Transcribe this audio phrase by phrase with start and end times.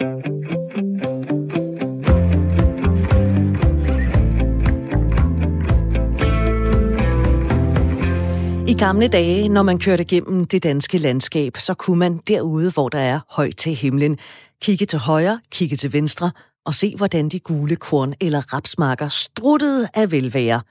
[0.00, 0.04] I
[8.78, 12.98] gamle dage, når man kørte gennem det danske landskab, så kunne man derude, hvor der
[12.98, 14.18] er højt til himlen,
[14.62, 16.30] kigge til højre, kigge til venstre
[16.66, 20.62] og se, hvordan de gule korn- eller rapsmarker struttede af velvære,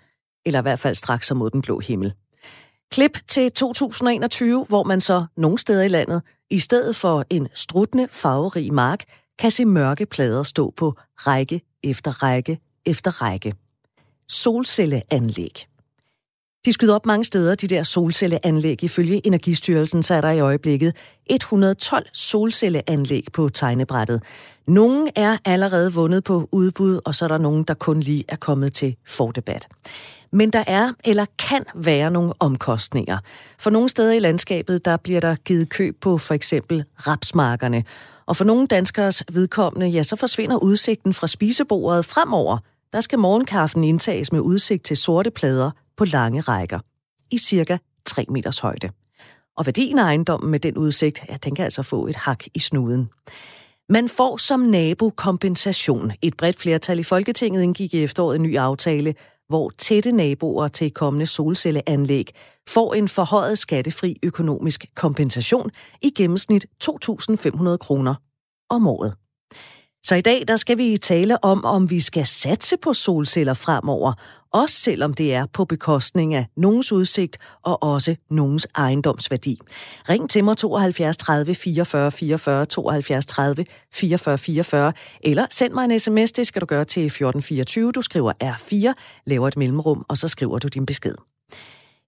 [0.46, 2.14] eller i hvert fald straks mod den blå himmel.
[2.92, 8.08] Klip til 2021, hvor man så nogle steder i landet, i stedet for en struttende,
[8.12, 9.04] farverig mark,
[9.40, 13.54] kan se mørke plader stå på række efter række efter række.
[14.30, 15.75] Solcelleanlæg.
[16.66, 18.84] De skyder op mange steder, de der solcelleanlæg.
[18.84, 24.24] Ifølge Energistyrelsen så er der i øjeblikket 112 solcelleanlæg på tegnebrættet.
[24.68, 28.36] Nogle er allerede vundet på udbud, og så er der nogen, der kun lige er
[28.36, 29.68] kommet til fordebat.
[30.32, 33.18] Men der er eller kan være nogle omkostninger.
[33.60, 37.84] For nogle steder i landskabet, der bliver der givet køb på for eksempel rapsmarkerne.
[38.26, 42.58] Og for nogle danskers vedkommende, ja, så forsvinder udsigten fra spisebordet fremover.
[42.94, 46.80] Der skal morgenkaffen indtages med udsigt til sorte plader på lange rækker.
[47.32, 48.90] I cirka 3 meters højde.
[49.58, 52.60] Og værdien af ejendommen med den udsigt, ja, den kan altså få et hak i
[52.60, 53.10] snuden.
[53.90, 56.12] Man får som nabo kompensation.
[56.22, 59.16] Et bredt flertal i Folketinget indgik i efteråret en ny aftale,
[59.48, 62.36] hvor tætte naboer til kommende solcelleanlæg
[62.70, 65.72] får en forhøjet skattefri økonomisk kompensation
[66.02, 68.16] i gennemsnit 2.500 kroner
[68.70, 69.16] om året.
[70.04, 74.14] Så i dag der skal vi tale om, om vi skal satse på solceller fremover,
[74.56, 79.60] også selvom det er på bekostning af nogens udsigt og også nogens ejendomsværdi.
[80.10, 84.94] Ring til mig 72 30 44 44 72 30 44 44,
[85.24, 87.92] eller send mig en sms, det skal du gøre til 1424.
[87.92, 88.94] Du skriver R4,
[89.26, 91.16] laver et mellemrum, og så skriver du din besked.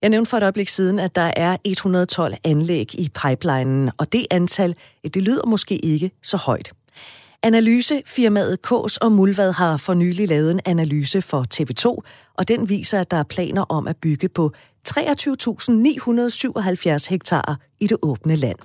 [0.02, 4.28] Jeg nævnte for et øjeblik siden, at der er 112 anlæg i pipelinen, og det
[4.32, 6.72] antal, det lyder måske ikke så højt.
[7.44, 12.02] Analysefirmaet Kås og Mulvad har for nylig lavet en analyse for TV2,
[12.38, 14.52] og den viser, at der er planer om at bygge på
[14.90, 18.58] 23.977 hektar i det åbne land.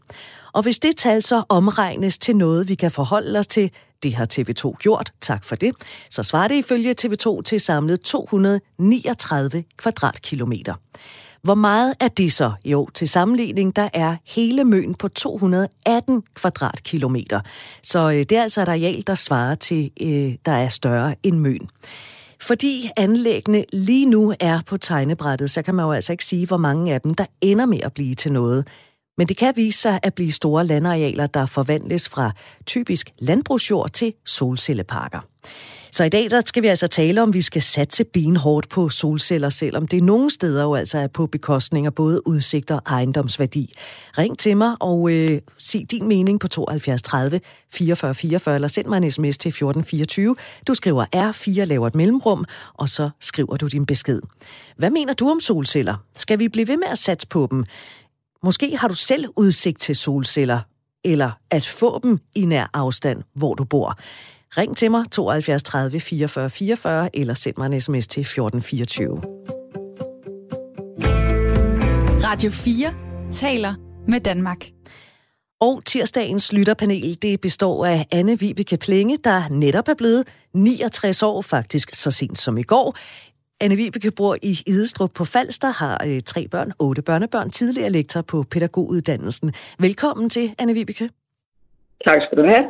[0.53, 3.71] Og hvis det tal så omregnes til noget, vi kan forholde os til,
[4.03, 5.75] det har TV2 gjort, tak for det,
[6.11, 10.75] så svarer det ifølge TV2 til samlet 239 kvadratkilometer.
[11.43, 12.53] Hvor meget er det så?
[12.65, 17.41] Jo, til sammenligning, der er hele Møn på 218 kvadratkilometer.
[17.83, 21.39] Så øh, det er altså et areal, der svarer til, øh, der er større end
[21.39, 21.69] Møn.
[22.41, 26.57] Fordi anlæggene lige nu er på tegnebrættet, så kan man jo altså ikke sige, hvor
[26.57, 28.67] mange af dem, der ender med at blive til noget.
[29.19, 32.31] Men det kan vise sig at blive store landarealer, der forvandles fra
[32.67, 35.21] typisk landbrugsjord til solcelleparker.
[35.95, 39.49] Så i dag der skal vi altså tale om, vi skal satse benhårdt på solceller,
[39.49, 43.75] selvom det nogle steder jo altså er på bekostning af både udsigt og ejendomsværdi.
[44.19, 47.41] Ring til mig og øh, sig din mening på 72 30
[47.73, 50.37] 44 44, eller send mig en sms til 1424.
[50.67, 54.21] Du skriver R4, laver et mellemrum, og så skriver du din besked.
[54.77, 55.97] Hvad mener du om solceller?
[56.17, 57.65] Skal vi blive ved med at satse på dem?
[58.43, 60.61] Måske har du selv udsigt til solceller,
[61.05, 63.99] eller at få dem i nær afstand, hvor du bor.
[64.59, 69.23] Ring til mig 72 30 44 44 eller send mig en sms til 1424.
[72.25, 72.95] Radio 4
[73.31, 73.75] taler
[74.09, 74.67] med Danmark.
[75.61, 80.25] Og tirsdagens lytterpanel, det består af Anne Vibeke Plenge, der netop er blevet
[80.55, 82.97] 69 år, faktisk så sent som i går.
[83.61, 88.23] Anne Vibeke bor i Idestrup på Falster, har øh, tre børn, otte børnebørn, tidligere lektor
[88.23, 89.55] på pædagoguddannelsen.
[89.79, 91.11] Velkommen til, Anne Vibeke.
[92.07, 92.65] Tak skal du have.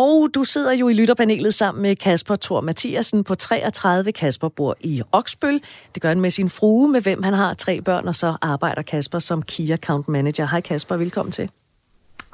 [0.00, 4.12] Og du sidder jo i lytterpanelet sammen med Kasper Thor Mathiasen på 33.
[4.12, 5.60] Kasper bor i Oksbøl.
[5.94, 8.82] Det gør han med sin frue, med hvem han har tre børn, og så arbejder
[8.82, 10.46] Kasper som Key Account Manager.
[10.46, 11.50] Hej Kasper, velkommen til.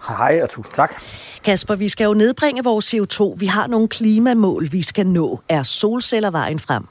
[0.09, 0.95] Hej og tusind tak.
[1.45, 3.37] Kasper, vi skal jo nedbringe vores CO2.
[3.39, 5.41] Vi har nogle klimamål, vi skal nå.
[5.49, 6.85] Er solceller vejen frem?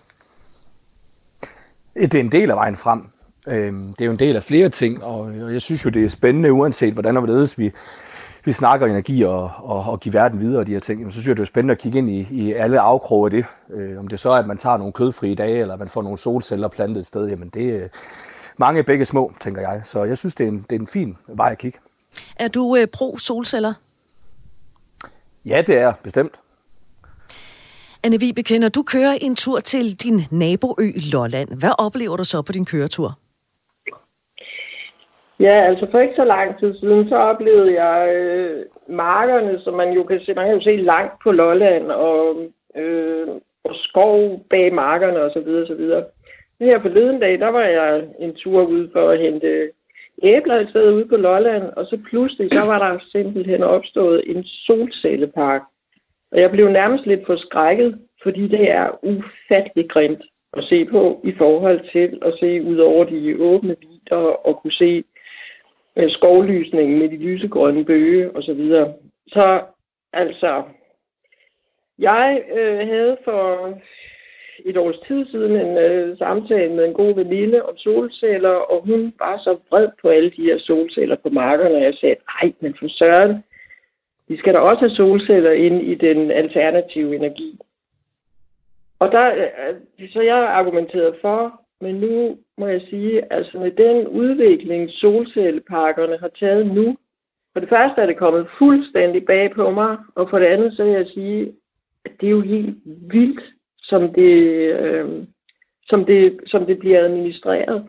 [1.96, 3.02] Det er en del af vejen frem.
[3.48, 6.10] Øhm, det er jo en del af flere ting, og jeg synes jo, det er
[6.10, 7.72] spændende, uanset hvordan og hvorledes vi
[8.46, 11.28] vi snakker energi og, og, og give verden videre og de her ting, så synes
[11.28, 13.46] jeg, det er spændende at kigge ind i, i alle afkroge af det.
[13.70, 16.18] Øh, om det så er, at man tager nogle kødfrie dage, eller man får nogle
[16.18, 17.88] solceller plantet et sted, jamen det er
[18.58, 19.82] mange begge små, tænker jeg.
[19.84, 21.80] Så jeg synes, det er en, det er en fin vej at kigge.
[22.36, 23.74] Er du øh, pro-solceller?
[25.46, 26.40] Ja, det er bestemt.
[28.04, 32.42] Anne Vibeke, når du kører en tur til din naboø Lolland, hvad oplever du så
[32.42, 33.18] på din køretur?
[35.40, 39.94] Ja, altså for ikke så lang tid siden, så oplevede jeg øh, markerne, som man
[39.94, 42.38] jo kan se, man kan jo se langt på Lolland, og,
[42.76, 43.28] øh,
[43.64, 45.48] og skov bag markerne osv.
[45.48, 45.84] osv.
[46.60, 49.70] Her forleden dag, der var jeg en tur ud for at hente
[50.24, 54.44] æbler et sted ude på Lolland, og så pludselig, så var der simpelthen opstået en
[54.44, 55.62] solcellepark
[56.32, 60.24] Og jeg blev nærmest lidt forskrækket, fordi det er ufattelig grimt
[60.58, 64.72] at se på i forhold til at se ud over de åbne vidder og kunne
[64.72, 65.04] se
[65.96, 68.46] øh, skovlysningen med de lysegrønne bøge osv.
[68.46, 68.94] Så, videre.
[69.28, 69.62] så
[70.14, 70.64] altså,
[72.00, 73.74] jeg øh, havde for
[74.66, 79.14] et års tid siden en øh, samtale med en god veninde om solceller, og hun
[79.20, 82.76] var så vred på alle de her solceller på markerne, og jeg sagde, nej, men
[82.80, 83.44] for søren,
[84.28, 87.60] vi skal da også have solceller ind i den alternative energi.
[89.00, 94.08] Og der, øh, så jeg argumenterede for, men nu må jeg sige, altså med den
[94.08, 96.98] udvikling, solcelleparkerne har taget nu,
[97.54, 100.84] for det første er det kommet fuldstændig bag på mig, og for det andet så
[100.84, 101.54] vil jeg sige,
[102.06, 103.44] at det er jo helt vildt,
[103.80, 104.34] som det,
[104.80, 105.10] øh,
[105.86, 107.88] som det, som det bliver administreret.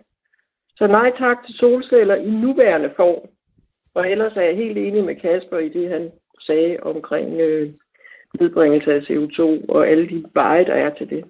[0.76, 3.28] Så nej tak til solceller i nuværende form.
[3.94, 7.72] Og ellers er jeg helt enig med Kasper i det, han sagde omkring øh,
[8.40, 11.24] nedbringelse af CO2 og alle de veje, der er til det.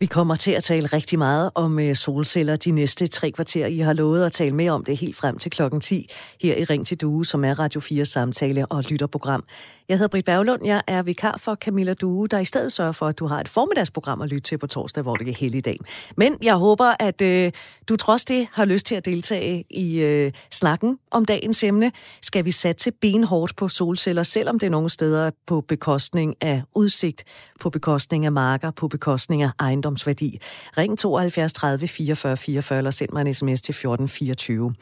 [0.00, 3.66] Vi kommer til at tale rigtig meget om øh, solceller de næste tre kvarter.
[3.66, 6.10] I har lovet at tale mere om det helt frem til klokken 10
[6.40, 9.44] her i Ring til Due, som er Radio 4 samtale- og lytterprogram.
[9.88, 13.06] Jeg hedder Britt Berglund, jeg er vikar for Camilla Due, der i stedet sørger for,
[13.06, 15.78] at du har et formiddagsprogram at lytte til på torsdag, hvor det er heldig dag.
[16.16, 17.52] Men jeg håber, at øh,
[17.88, 21.92] du trods det har lyst til at deltage i øh, snakken om dagens emne.
[22.22, 27.24] Skal vi satse benhårdt på solceller, selvom det er nogle steder på bekostning af udsigt,
[27.60, 29.50] på bekostning af marker, på bekostning af
[29.92, 30.38] ejendomsværdi?
[30.78, 34.74] Ring 72 30 44 44 eller send mig en sms til 1424.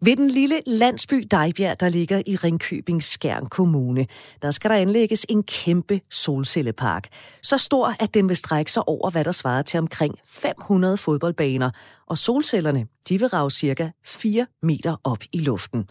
[0.00, 4.06] Ved den lille landsby Dejbjerg, der ligger i Ringkøbing Skjern Kommune,
[4.42, 7.08] der skal der anlægges en kæmpe solcellepark.
[7.42, 11.70] Så stor, at den vil strække sig over, hvad der svarer til omkring 500 fodboldbaner,
[12.06, 15.88] og solcellerne de vil rage cirka 4 meter op i luften.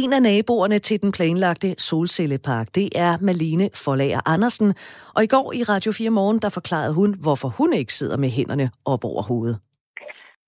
[0.00, 4.68] En af naboerne til den planlagte solcellepark, det er Malene Forlager Andersen.
[5.16, 8.30] Og i går i Radio 4 Morgen, der forklarede hun, hvorfor hun ikke sidder med
[8.38, 9.56] hænderne op over hovedet.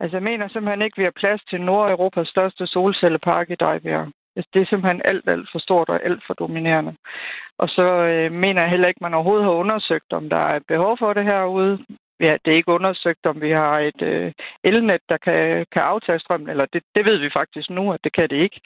[0.00, 4.06] Altså, jeg mener simpelthen ikke, at vi har plads til Nordeuropas største solcellepark i Dejbjerg.
[4.36, 6.92] Altså, det er simpelthen alt, alt for stort og alt for dominerende.
[7.62, 10.60] Og så øh, mener jeg heller ikke, at man overhovedet har undersøgt, om der er
[10.68, 11.72] behov for det herude.
[12.20, 14.32] Ja, det er ikke undersøgt, om vi har et øh,
[14.64, 18.12] elnet, der kan, kan aftage strømmen, eller det, det ved vi faktisk nu, at det
[18.12, 18.60] kan det ikke.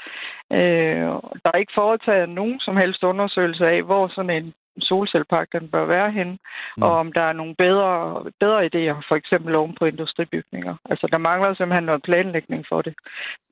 [0.52, 1.08] Øh,
[1.42, 5.84] der er ikke foretaget nogen som helst undersøgelse af, hvor sådan en solcellepark den bør
[5.86, 6.28] være hen,
[6.76, 6.82] mm.
[6.82, 7.92] og om der er nogle bedre,
[8.40, 10.74] bedre idéer, for eksempel oven på industribygninger.
[10.90, 12.94] Altså, der mangler simpelthen noget planlægning for det.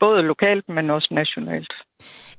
[0.00, 1.72] Både lokalt, men også nationalt.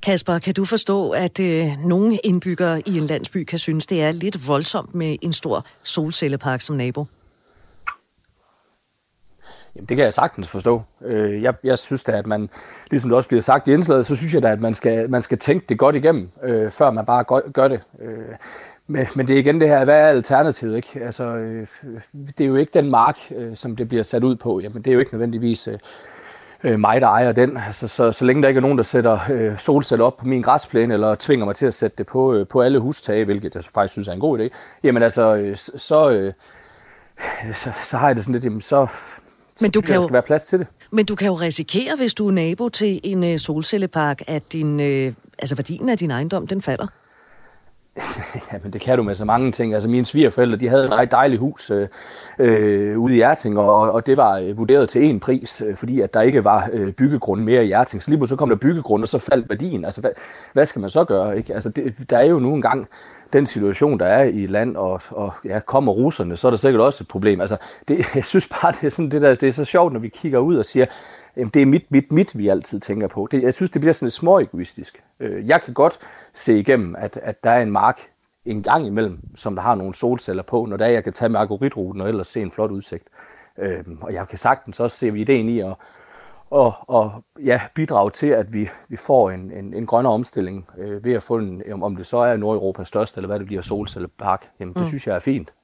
[0.02, 4.12] Kasper, kan du forstå, at øh, nogle indbyggere i en landsby kan synes, det er
[4.12, 7.04] lidt voldsomt med en stor solcellepark som nabo?
[9.76, 10.82] Jamen, det kan jeg sagtens forstå.
[11.04, 12.50] Øh, jeg, jeg synes da, at man,
[12.90, 15.22] ligesom det også bliver sagt i indslaget, så synes jeg da, at man skal, man
[15.22, 17.80] skal tænke det godt igennem, øh, før man bare gør, gør det.
[18.00, 18.34] Øh,
[18.86, 20.76] men, men det er igen det her, hvad er alternativet?
[20.76, 21.04] Ikke?
[21.04, 21.66] Altså, øh,
[22.12, 24.60] det er jo ikke den mark, øh, som det bliver sat ud på.
[24.60, 25.78] Jamen, det er jo ikke nødvendigvis øh,
[26.64, 27.56] øh mig, der ejer den.
[27.56, 30.42] Altså, så, så længe der ikke er nogen, der sætter øh, solceller op på min
[30.42, 33.64] græsplæne, eller tvinger mig til at sætte det på, øh, på alle hustage, hvilket jeg
[33.64, 34.48] faktisk synes er en god idé,
[34.84, 36.32] jamen altså, øh, så, øh,
[37.54, 38.86] så, så har jeg det sådan lidt, jamen så,
[39.60, 40.66] men du kan jo, der skal være plads til det.
[40.90, 44.80] Men du kan jo risikere, hvis du er nabo til en øh, solcellepark, at din,
[44.80, 46.86] øh, altså værdien af din ejendom, den falder.
[48.52, 49.74] Ja, men det kan du med så mange ting.
[49.74, 51.88] Altså mine svigerforældre, de havde et ret dejligt hus øh,
[52.38, 56.00] øh, ude i Hjerting, og, og det var øh, vurderet til en pris, øh, fordi
[56.00, 58.02] at der ikke var øh, byggegrund mere i Hjerting.
[58.02, 59.84] Så lige så kom der byggegrund, og så faldt værdien.
[59.84, 60.10] Altså hvad,
[60.52, 61.36] hvad skal man så gøre?
[61.36, 61.54] Ikke?
[61.54, 62.88] Altså det, der er jo nu engang
[63.32, 66.82] den situation, der er i land, og, og ja, kommer russerne, så er der sikkert
[66.82, 67.40] også et problem.
[67.40, 67.56] Altså,
[67.88, 70.08] det, jeg synes bare, det er, sådan, det, der, det er så sjovt, når vi
[70.08, 70.86] kigger ud og siger,
[71.36, 73.28] jamen, det er mit, mit, mit, vi altid tænker på.
[73.30, 75.02] Det, jeg synes, det bliver sådan lidt små egoistisk.
[75.20, 75.98] Øh, jeg kan godt
[76.34, 78.00] se igennem, at, at der er en mark
[78.44, 81.28] en gang imellem, som der har nogle solceller på, når der er, jeg kan tage
[81.28, 83.04] Margoritruten og ellers se en flot udsigt.
[83.58, 85.74] Øhm, og jeg kan sagtens også se ideen i at,
[86.50, 91.04] og, og ja, bidrage til, at vi, vi får en, en, en grønnere omstilling øh,
[91.04, 94.50] ved at få en, om det så er Nordeuropas største, eller hvad det bliver, solcellepark.
[94.60, 94.88] Jamen, det mm.
[94.88, 95.54] synes jeg er fint.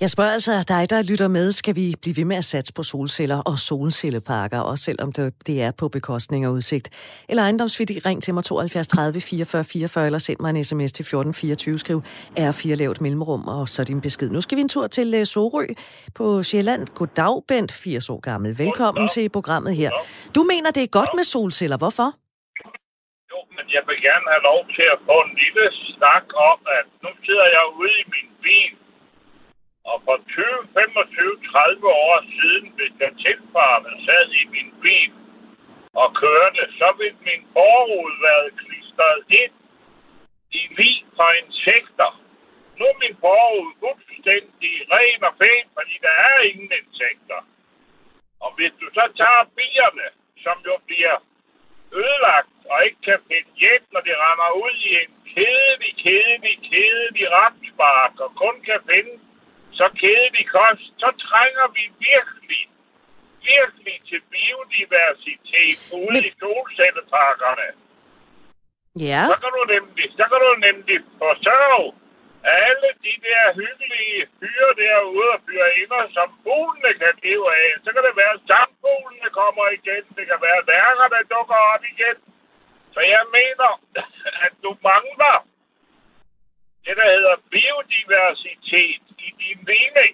[0.00, 2.82] Jeg spørger altså dig, der lytter med, skal vi blive ved med at satse på
[2.82, 5.12] solceller og solcelleparker, også selvom
[5.46, 6.86] det, er på bekostning af udsigt?
[7.28, 11.02] Eller ejendomsvidi, ring til mig 72 30 44 44, eller send mig en sms til
[11.02, 12.02] 1424, skriv
[12.38, 14.30] R4 lavt mellemrum, og så din besked.
[14.30, 15.66] Nu skal vi en tur til uh, Sorø
[16.14, 16.86] på Sjælland.
[16.94, 18.58] Goddag, Bent, 80 år gammel.
[18.58, 19.90] Velkommen til programmet her.
[20.34, 21.78] Du mener, det er godt med solceller.
[21.82, 22.08] Hvorfor?
[23.30, 26.86] Jo, men jeg vil gerne have lov til at få en lille snak om, at
[27.04, 28.72] nu sidder jeg ude i min bil,
[29.90, 35.12] og for 20, 25, 30 år siden, hvis jeg tilfarmede sad i min bil
[36.02, 39.54] og kørte, så ville min forrude være klistret ind
[40.60, 42.10] i lig fra insekter.
[42.78, 47.40] Nu er min forud fuldstændig ren og pæn, fordi der er ingen insekter.
[48.44, 50.08] Og hvis du så tager bierne,
[50.44, 51.16] som jo bliver
[52.00, 57.26] ødelagt og ikke kan finde hjem, når de rammer ud i en kedelig, kedelig, kedelig
[57.36, 59.14] rapspark og kun kan finde
[59.80, 62.62] så kedelig kost, så trænger vi virkelig,
[63.50, 66.28] virkelig til biodiversitet ude Men...
[66.28, 67.68] i solcelleparkerne.
[69.10, 69.22] Ja.
[69.30, 71.86] Så kan du nemlig, så kan du nemlig forsørge
[72.44, 77.70] alle de der hyggelige fyre derude og fyre inder, som fuglene kan leve af.
[77.84, 80.04] Så kan det være, at sangfuglene kommer igen.
[80.16, 82.16] Det kan være værker, der dukker op igen.
[82.94, 83.70] Så jeg mener,
[84.46, 85.36] at du mangler
[86.86, 90.12] det, der hedder biodiversitet i din mening.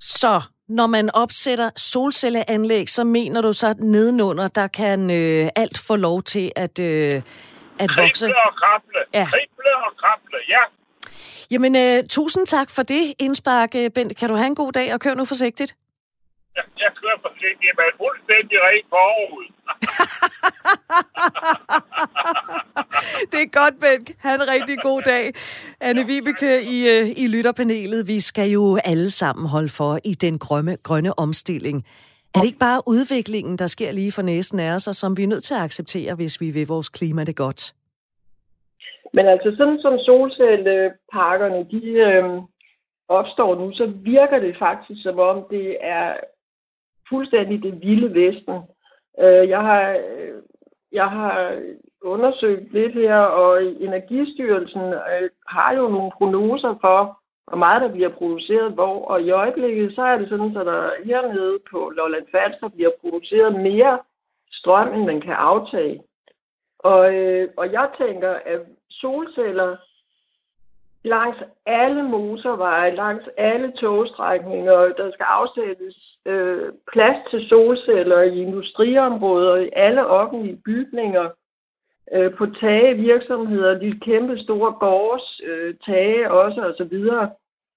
[0.00, 5.78] Så når man opsætter solcelleanlæg, så mener du så, at nedenunder, der kan øh, alt
[5.86, 7.22] få lov til at, øh,
[7.78, 8.26] at vokse?
[8.26, 9.00] Krible og krable.
[9.14, 9.26] Ja.
[9.30, 10.62] Krible og krable, ja.
[11.50, 14.16] Jamen, øh, tusind tak for det indspark, øh, Bent.
[14.16, 15.76] Kan du have en god dag, og kør nu forsigtigt.
[16.56, 19.46] Jeg, jeg kører forsigtigt, men fuldstændig rent Aarhus.
[23.32, 24.08] Det er godt, Bent.
[24.22, 25.24] Ha' en rigtig god dag.
[25.80, 28.08] Anne Vibeke i, øh, i lytterpanelet.
[28.08, 31.84] Vi skal jo alle sammen holde for i den grønne, grønne omstilling.
[32.34, 35.22] Er det ikke bare udviklingen, der sker lige for næsen af os, og som vi
[35.22, 37.74] er nødt til at acceptere, hvis vi vil vores klima det godt?
[39.12, 42.42] Men altså sådan som solcelleparkerne, de øh,
[43.08, 46.14] opstår nu, så virker det faktisk som om det er
[47.08, 48.54] fuldstændig det vilde vesten.
[49.22, 50.42] Øh, jeg har øh,
[50.92, 51.32] jeg har
[52.02, 58.08] undersøgt lidt her, og Energistyrelsen øh, har jo nogle prognoser for, hvor meget der bliver
[58.08, 59.04] produceret hvor.
[59.04, 63.60] Og i øjeblikket, så er det sådan, at der hernede på Lolland Falster bliver produceret
[63.60, 63.98] mere
[64.52, 66.02] strøm, end man kan aftage.
[66.78, 68.60] Og, øh, og jeg tænker, at
[68.90, 69.76] solceller
[71.04, 79.56] langs alle motorveje, langs alle togstrækninger, der skal afsættes øh, plads til solceller i industriområder,
[79.56, 81.30] i alle offentlige bygninger,
[82.12, 87.30] øh, på tage virksomheder, de kæmpe store gårds øh, tage også og så videre.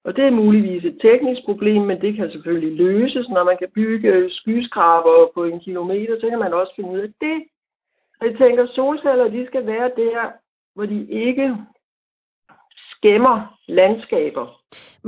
[0.04, 3.70] Og det er muligvis et teknisk problem, men det kan selvfølgelig løses, når man kan
[3.76, 7.38] bygge skyskraber på en kilometer, så kan man også finde ud af det.
[8.22, 10.32] Jeg tænker, solceller, de skal være der,
[10.76, 11.58] hvor de ikke
[13.00, 13.36] skæmmer
[13.68, 14.46] landskaber.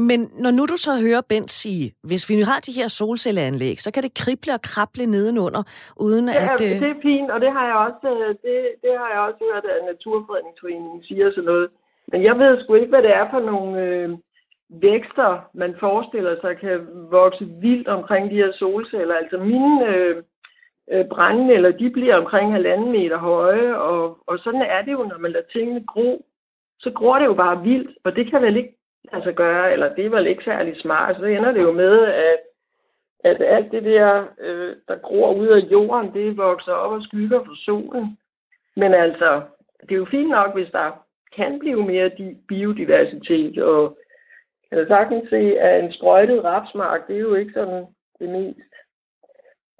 [0.08, 3.76] Men når nu du så hører Bent sige, hvis vi nu har de her solcelleanlæg,
[3.86, 5.64] så kan det krible og krable nedenunder,
[6.06, 6.62] uden det er, at...
[6.68, 6.76] Øh...
[6.84, 9.66] Det er fint, og det har jeg også, øh, det, det har jeg også hørt,
[9.74, 11.68] at Naturfredningsforeningen siger sådan noget.
[12.12, 14.10] Men jeg ved sgu ikke, hvad det er for nogle øh,
[14.88, 16.78] vækster, man forestiller sig kan
[17.18, 19.16] vokse vildt omkring de her solceller.
[19.22, 20.16] Altså mine øh,
[20.94, 25.18] øh, brændenælder, de bliver omkring halvanden meter høje, og, og sådan er det jo, når
[25.18, 26.26] man lader tingene gro
[26.84, 28.76] så gror det jo bare vildt, og det kan vel ikke
[29.14, 31.10] altså gøre, eller det er vel ikke særlig smart.
[31.10, 32.40] Altså, så ender det jo med, at,
[33.24, 37.44] at alt det der, øh, der gror ud af jorden, det vokser op og skygger
[37.46, 38.18] for solen.
[38.76, 39.42] Men altså,
[39.82, 42.12] det er jo fint nok, hvis der kan blive mere
[42.48, 43.98] biodiversitet, og
[44.72, 47.86] jeg kan sagtens se, at en sprøjtet rapsmark, det er jo ikke sådan
[48.20, 48.74] det mest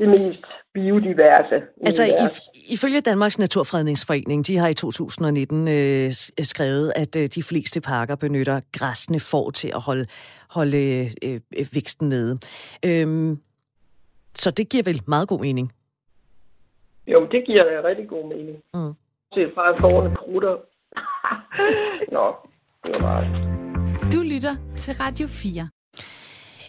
[0.02, 1.58] det mest biodiverse.
[1.86, 2.26] Altså i,
[2.74, 6.12] ifølge Danmarks Naturfredningsforening, de har i 2019 øh,
[6.44, 10.06] skrevet, at øh, de fleste parker benytter græsne får til at holde,
[10.50, 10.78] holde
[11.24, 12.40] øh, øh, væksten nede.
[12.86, 13.40] Øhm,
[14.36, 15.72] så det giver vel meget god mening?
[17.08, 18.58] Jo, det giver rigtig god mening.
[18.74, 18.94] Mm.
[19.34, 20.56] Til fra at forne prutter.
[22.16, 22.26] Nå,
[22.84, 23.24] det var bare...
[24.14, 25.81] Du lytter til Radio 4.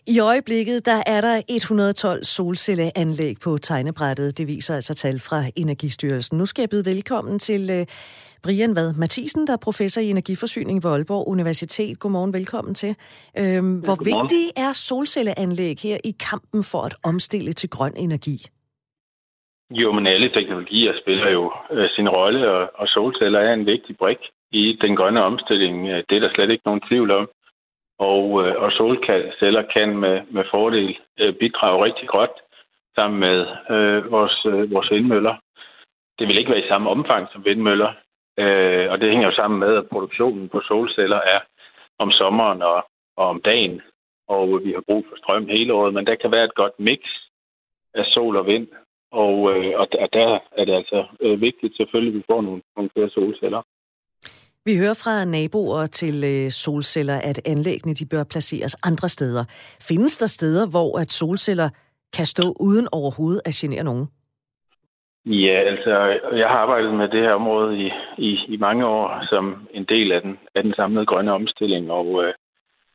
[0.06, 4.38] I øjeblikket der er der 112 solcelleanlæg på tegnebrættet.
[4.38, 6.38] Det viser altså tal fra Energistyrelsen.
[6.38, 7.86] Nu skal jeg byde velkommen til uh,
[8.44, 11.98] Brian Vad Mathisen, der er professor i energiforsyning ved Aalborg Universitet.
[11.98, 12.92] Godmorgen, velkommen til.
[13.40, 14.22] Øhm, hvor Godmorgen.
[14.22, 18.36] vigtig er solcelleanlæg her i kampen for at omstille til grøn energi?
[19.70, 23.96] Jo, men alle teknologier spiller jo øh, sin rolle, og, og solceller er en vigtig
[23.96, 25.76] brik i den grønne omstilling.
[26.08, 27.28] Det er der slet ikke nogen tvivl om
[27.98, 32.30] og, øh, og solceller kan med, med fordel øh, bidrage rigtig godt
[32.94, 35.34] sammen med øh, vores, øh, vores vindmøller.
[36.18, 37.92] Det vil ikke være i samme omfang som vindmøller,
[38.38, 41.40] øh, og det hænger jo sammen med, at produktionen på solceller er
[41.98, 43.82] om sommeren og, og om dagen,
[44.28, 47.00] og vi har brug for strøm hele året, men der kan være et godt mix
[47.94, 48.68] af sol og vind,
[49.12, 52.90] og, øh, og der er det altså øh, vigtigt selvfølgelig, at vi får nogle, nogle
[52.94, 53.62] flere solceller.
[54.68, 59.44] Vi hører fra naboer til øh, solceller, at anlæggene de bør placeres andre steder.
[59.88, 61.68] Findes der steder, hvor at solceller
[62.16, 64.06] kan stå uden overhovedet at genere nogen?
[65.26, 65.92] Ja, altså,
[66.40, 70.12] jeg har arbejdet med det her område i, i, i mange år som en del
[70.12, 72.34] af den, af den samlede grønne omstilling, og øh,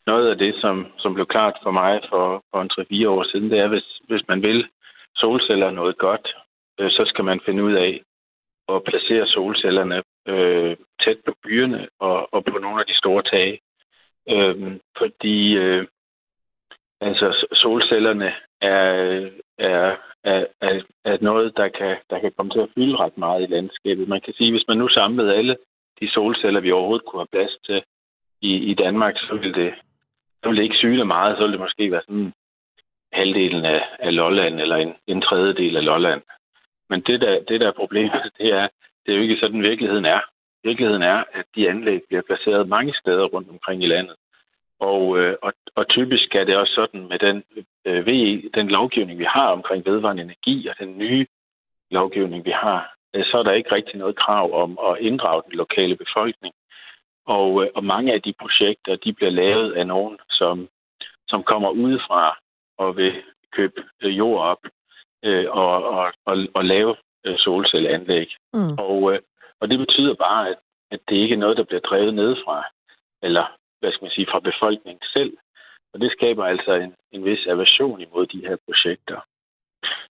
[0.05, 2.71] noget af det, som, som blev klart for mig for, for en
[3.05, 4.67] 3-4 år siden, det er, hvis, hvis man vil
[5.15, 6.27] solceller noget godt,
[6.79, 8.01] øh, så skal man finde ud af
[8.69, 13.59] at placere solcellerne øh, tæt på byerne og, og på nogle af de store tage.
[14.29, 15.87] Øh, fordi øh,
[17.01, 22.69] altså, solcellerne er, er, er, er, er noget, der kan, der kan komme til at
[22.75, 24.07] fylde ret meget i landskabet.
[24.07, 25.57] Man kan sige, hvis man nu samlede alle
[25.99, 27.83] de solceller, vi overhovedet kunne have plads til
[28.41, 29.73] i, i Danmark, så ville det,
[30.43, 31.37] så ville det ikke syge meget.
[31.37, 32.33] Så ville det måske være sådan
[33.13, 36.21] halvdelen af, af Lolland eller en, en tredjedel af Lolland.
[36.89, 38.67] Men det der, det der er problemet, det er,
[39.07, 40.21] det er jo ikke sådan, virkeligheden er.
[40.63, 44.15] Virkeligheden er, at de anlæg bliver placeret mange steder rundt omkring i landet.
[44.79, 47.43] Og, øh, og, og typisk er det også sådan med den
[47.85, 51.25] øh, VE, den lovgivning, vi har omkring vedvarende energi og den nye
[51.91, 55.57] lovgivning, vi har, øh, så er der ikke rigtig noget krav om at inddrage den
[55.57, 56.53] lokale befolkning.
[57.25, 60.67] Og, øh, og mange af de projekter, de bliver lavet af nogen, som,
[61.27, 62.37] som kommer udefra
[62.77, 63.13] og vil
[63.51, 64.61] købe øh, jord op
[65.23, 66.95] øh, og, og, og, og lave
[67.27, 68.29] øh, solcelleanlæg.
[68.53, 68.73] Mm.
[68.79, 69.19] Og, øh,
[69.59, 70.57] og det betyder bare, at,
[70.91, 72.63] at det ikke er noget, der bliver drevet nedefra,
[73.21, 73.45] eller
[73.79, 75.33] hvad skal man sige, fra befolkningen selv.
[75.93, 79.19] Og det skaber altså en, en vis aversion imod de her projekter.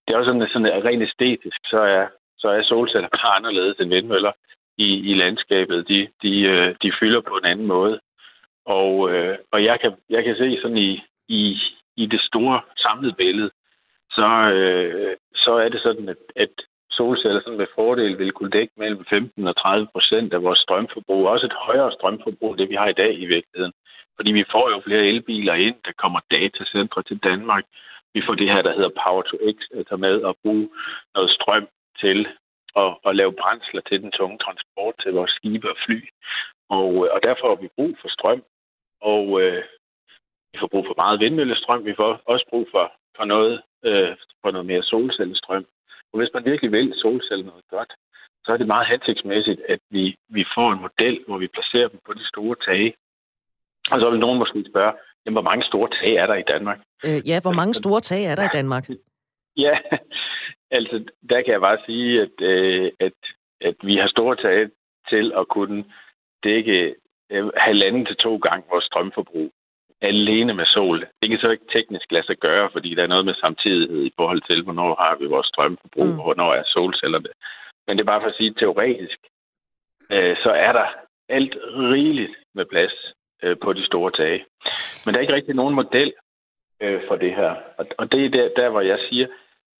[0.02, 2.06] Det er også sådan, at, sådan, at rent æstetisk, så er,
[2.38, 4.32] så er solceller bare anderledes end vindmøller
[4.78, 5.88] i, i landskabet.
[5.88, 8.00] De, de, øh, de fylder på en anden måde.
[8.66, 11.56] Og, øh, og jeg, kan, jeg kan se sådan i, i,
[11.96, 13.50] i det store samlede billede,
[14.10, 16.54] så, øh, så er det sådan, at, at
[16.98, 21.28] solceller sådan med fordel vil kunne dække mellem 15 og 30 procent af vores strømforbrug.
[21.28, 23.74] Også et højere strømforbrug, det vi har i dag i virkeligheden.
[24.16, 27.64] Fordi vi får jo flere elbiler ind, der kommer datacentre til Danmark.
[28.14, 30.68] Vi får det her, der hedder Power to X, altså med at bruge
[31.14, 31.66] noget strøm
[32.02, 32.18] til
[32.82, 35.98] at, at lave brændsler til den tunge transport til vores skibe og fly.
[36.78, 38.42] Og, øh, og derfor har vi brug for strøm.
[39.00, 39.62] Og øh,
[40.52, 41.84] vi får brug for meget vindmøllestrøm.
[41.84, 45.66] Vi får også brug for, for noget, øh, for noget mere solcellestrøm.
[46.12, 47.92] Og hvis man virkelig vil solceller noget godt,
[48.44, 52.00] så er det meget hensigtsmæssigt, at vi, vi får en model, hvor vi placerer dem
[52.06, 52.94] på de store tage.
[53.92, 54.92] Og så vil nogen måske spørge,
[55.24, 56.78] jamen, hvor mange store tage er der i Danmark?
[57.06, 58.84] Øh, ja, hvor mange store tage er der i Danmark?
[59.66, 59.74] ja,
[60.70, 60.96] altså
[61.30, 63.18] der kan jeg bare sige, at, øh, at,
[63.60, 64.70] at vi har store tage
[65.08, 65.84] til at kunne
[66.44, 66.94] dække
[67.30, 69.50] øh, halvanden til to gange vores strømforbrug
[70.00, 71.06] alene med sol.
[71.22, 74.12] Det kan så ikke teknisk lade sig gøre, fordi der er noget med samtidighed i
[74.16, 76.18] forhold til, hvornår har vi vores strømforbrug, mm.
[76.18, 77.28] og hvornår er solcellerne.
[77.86, 79.18] Men det er bare for at sige, teoretisk,
[80.10, 80.86] øh, så er der
[81.28, 81.56] alt
[81.92, 84.44] rigeligt med plads øh, på de store tage.
[85.04, 86.12] Men der er ikke rigtig nogen model
[86.80, 87.54] øh, for det her.
[87.78, 89.26] Og, og det er der, der, hvor jeg siger,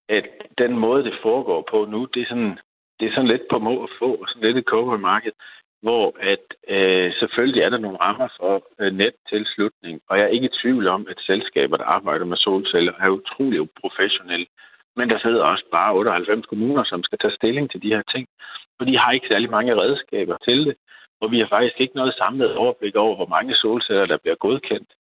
[0.09, 0.25] at
[0.59, 2.59] den måde, det foregår på nu, det er sådan,
[3.01, 5.33] det er sådan lidt på må at få, og sådan lidt et marked
[5.83, 10.47] hvor at øh, selvfølgelig er der nogle rammer for øh, nettilslutning, og jeg er ikke
[10.47, 14.47] i tvivl om, at selskaber, der arbejder med solceller, er utrolig professionelle.
[14.97, 18.29] Men der sidder også bare 98 kommuner, som skal tage stilling til de her ting,
[18.79, 20.75] og de har ikke særlig mange redskaber til det,
[21.21, 24.91] og vi har faktisk ikke noget samlet overblik over, hvor mange solceller, der bliver godkendt.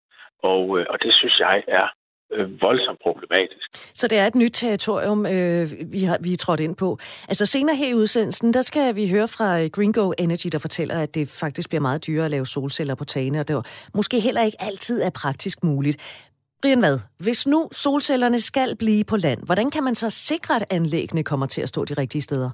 [0.42, 1.86] Og, øh, og det synes jeg er
[2.32, 3.66] øh, voldsomt problematisk.
[3.94, 6.98] Så det er et nyt territorium, øh, vi, har, vi er trådt ind på.
[7.28, 11.14] Altså senere her i udsendelsen, der skal vi høre fra Gringo Energy, der fortæller, at
[11.14, 14.56] det faktisk bliver meget dyrere at lave solceller på tagene, og det måske heller ikke
[14.60, 15.96] altid er praktisk muligt.
[16.62, 16.98] Brian hvad?
[17.26, 21.46] Hvis nu solcellerne skal blive på land, hvordan kan man så sikre, at anlæggene kommer
[21.46, 22.50] til at stå de rigtige steder?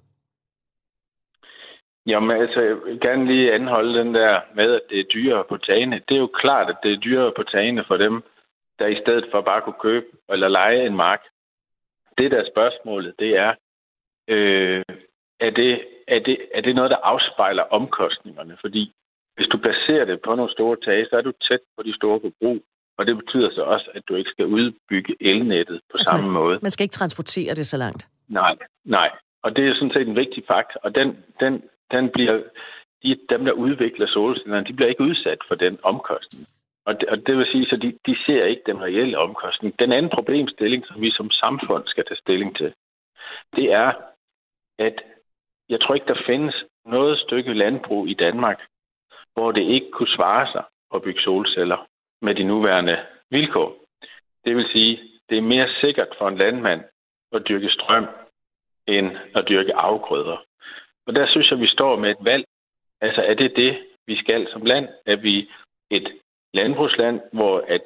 [2.07, 5.57] Jamen altså, jeg vil gerne lige anholde den der med, at det er dyrere på
[5.57, 6.01] tagene.
[6.09, 8.23] Det er jo klart, at det er dyrere på tagene for dem,
[8.79, 11.23] der i stedet for bare kunne købe eller lege en mark.
[12.19, 13.55] Det der spørgsmålet, det er,
[14.29, 14.85] øh,
[15.41, 15.73] er, det,
[16.09, 18.57] er, det, er det noget, der afspejler omkostningerne?
[18.61, 18.93] Fordi
[19.37, 22.21] hvis du placerer det på nogle store tage, så er du tæt på de store
[22.21, 22.65] forbrug.
[22.99, 26.43] Og det betyder så også, at du ikke skal udbygge elnettet på altså, samme man,
[26.43, 26.59] måde.
[26.63, 28.09] Man skal ikke transportere det så langt.
[28.29, 29.11] Nej, nej.
[29.43, 30.81] Og det er sådan set en vigtig faktor.
[30.85, 32.43] Og den, den, den bliver,
[33.03, 36.47] de, dem, der udvikler solcellerne, de bliver ikke udsat for den omkostning.
[36.87, 39.79] Og det, og det vil sige, at de, de ser ikke den reelle omkostning.
[39.79, 42.75] Den anden problemstilling, som vi som samfund skal tage stilling til,
[43.57, 43.93] det er,
[44.79, 45.03] at
[45.69, 48.61] jeg tror ikke, der findes noget stykke landbrug i Danmark,
[49.35, 51.87] hvor det ikke kunne svare sig at bygge solceller
[52.23, 52.99] med de nuværende
[53.31, 53.77] vilkår.
[54.45, 56.85] Det vil sige, det er mere sikkert for en landmand
[57.33, 58.07] at dyrke strøm,
[58.87, 60.37] end at dyrke afgrøder.
[61.07, 62.45] Og der synes jeg, vi står med et valg.
[63.01, 64.89] Altså, er det det, vi skal som land?
[65.07, 65.51] Er vi
[65.91, 66.21] et
[66.55, 67.83] landbrugsland, hvor at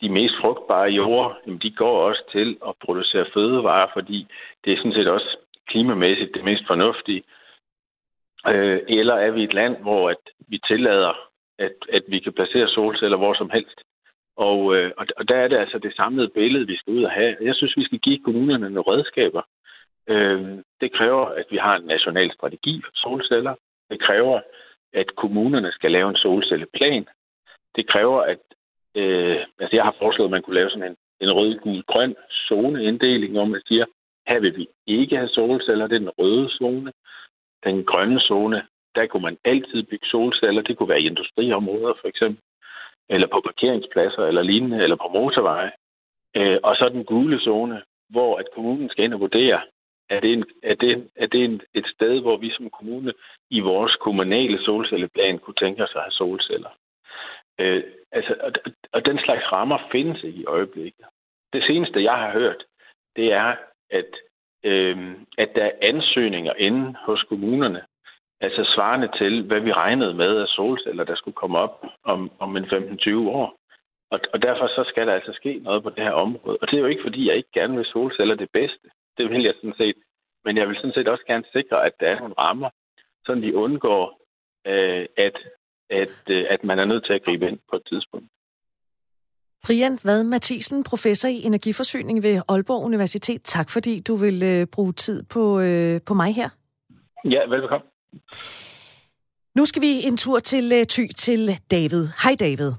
[0.00, 4.26] de mest frugtbare jorder, jamen, de går også til at producere fødevarer, fordi
[4.64, 5.36] det er sådan set også
[5.68, 7.22] klimamæssigt det mest fornuftige?
[8.48, 11.14] Øh, eller er vi et land, hvor at vi tillader,
[11.58, 13.78] at, at vi kan placere solceller hvor som helst?
[14.36, 17.36] Og, øh, og der er det altså det samlede billede, vi skal ud og have.
[17.40, 19.42] Jeg synes, vi skal give kommunerne nogle redskaber.
[20.08, 23.54] Øh, det kræver, at vi har en national strategi for solceller.
[23.90, 24.40] Det kræver,
[24.92, 27.06] at kommunerne skal lave en solcelleplan.
[27.76, 28.38] Det kræver, at
[28.94, 32.16] øh, altså jeg har foreslået, at man kunne lave sådan en, en rød-gul-grøn
[32.48, 33.84] zoneinddeling, hvor man siger,
[34.28, 36.92] her vil vi ikke have solceller, det er den røde zone.
[37.64, 38.62] Den grønne zone,
[38.94, 40.62] der kunne man altid bygge solceller.
[40.62, 42.42] Det kunne være i industriområder for eksempel,
[43.08, 45.70] eller på parkeringspladser eller lignende, eller på motorveje.
[46.36, 49.60] Øh, og så den gule zone, hvor at kommunen skal ind og vurdere,
[50.10, 53.12] er det, en, er det, er det en, et sted, hvor vi som kommune
[53.50, 56.70] i vores kommunale solcelleplan kunne tænke os at have solceller.
[57.60, 58.52] Øh, altså, og,
[58.92, 61.04] og den slags rammer findes ikke i øjeblikket.
[61.52, 62.64] Det seneste, jeg har hørt,
[63.16, 63.56] det er,
[63.90, 64.10] at,
[64.64, 67.82] øh, at der er ansøgninger inde hos kommunerne,
[68.40, 72.56] altså svarende til, hvad vi regnede med af solceller, der skulle komme op om, om
[72.56, 73.56] en 15-20 år.
[74.10, 76.58] Og, og derfor så skal der altså ske noget på det her område.
[76.60, 78.88] Og det er jo ikke, fordi jeg ikke gerne vil solceller det bedste.
[79.18, 79.96] Det vil jeg sådan set.
[80.44, 82.70] Men jeg vil sådan set også gerne sikre, at der er nogle rammer,
[83.24, 84.20] så vi undgår,
[84.66, 85.36] øh, at,
[85.90, 88.26] at, øh, at man er nødt til at gribe ind på et tidspunkt.
[89.66, 93.42] Brian Vad Mathisen, professor i energiforsyning ved Aalborg Universitet.
[93.44, 96.48] Tak fordi du vil øh, bruge tid på, øh, på mig her.
[97.24, 97.88] Ja, velkommen.
[99.54, 102.08] Nu skal vi en tur til øh, Ty til David.
[102.22, 102.72] Hej David.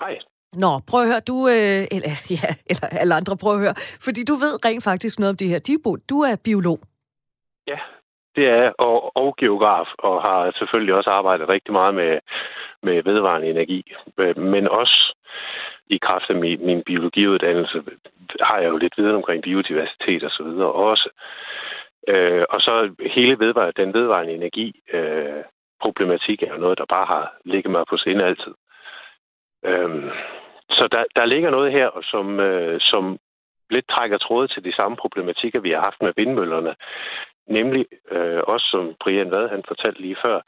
[0.00, 0.18] Hej.
[0.52, 4.22] Nå, prøv at høre, du, øh, eller, ja, eller alle andre, prøv at høre, fordi
[4.24, 5.58] du ved rent faktisk noget om det her.
[6.10, 6.80] Du er biolog.
[8.36, 12.18] Det er og, og geograf, og har selvfølgelig også arbejdet rigtig meget med,
[12.82, 13.92] med vedvarende energi.
[14.18, 15.14] Øh, men også
[15.86, 17.82] i kraft af min, min biologiuddannelse
[18.40, 21.08] har jeg jo lidt viden omkring biodiversitet og så videre også.
[22.08, 25.42] Øh, og så hele vedvarende, den vedvarende energi øh,
[25.80, 28.54] problematik er jo noget, der bare har ligget mig på sinde altid.
[29.64, 30.10] Øhm,
[30.70, 33.18] så der, der ligger noget her, som, øh, som
[33.70, 36.74] lidt trækker tråde til de samme problematikker, vi har haft med vindmøllerne.
[37.50, 40.40] Nemlig øh, også, som Brian Vad han fortalte lige før,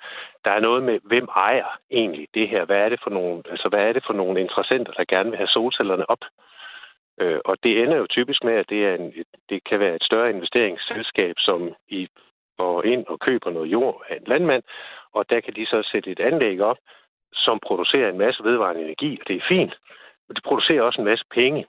[0.44, 2.64] der er noget med, hvem ejer egentlig det her?
[2.64, 5.36] Hvad er det for nogle, altså, hvad er det for nogle interessenter, der gerne vil
[5.36, 6.24] have solcellerne op?
[7.20, 9.14] Øh, og det ender jo typisk med, at det, er en,
[9.48, 12.08] det kan være et større investeringsselskab, som i
[12.58, 14.62] går ind og køber noget jord af en landmand,
[15.12, 16.78] og der kan de så sætte et anlæg op,
[17.32, 19.74] som producerer en masse vedvarende energi, og det er fint.
[20.28, 21.66] Men det producerer også en masse penge.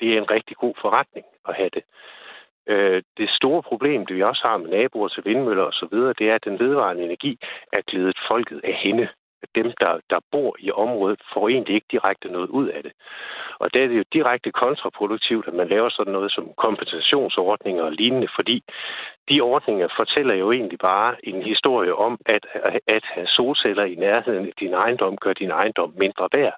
[0.00, 1.84] Det er en rigtig god forretning at have det.
[2.66, 6.34] Øh, det store problem, det vi også har med naboer til vindmøller osv., det er,
[6.34, 7.38] at den vedvarende energi
[7.72, 9.08] er glædet folket af hende
[9.54, 12.92] dem, der, der bor i området, får egentlig ikke direkte noget ud af det.
[13.58, 17.92] Og der er det jo direkte kontraproduktivt, at man laver sådan noget som kompensationsordninger og
[17.92, 18.64] lignende, fordi
[19.28, 22.46] de ordninger fortæller jo egentlig bare en historie om, at,
[22.86, 26.54] at have solceller i nærheden af din ejendom gør din ejendom mindre værd.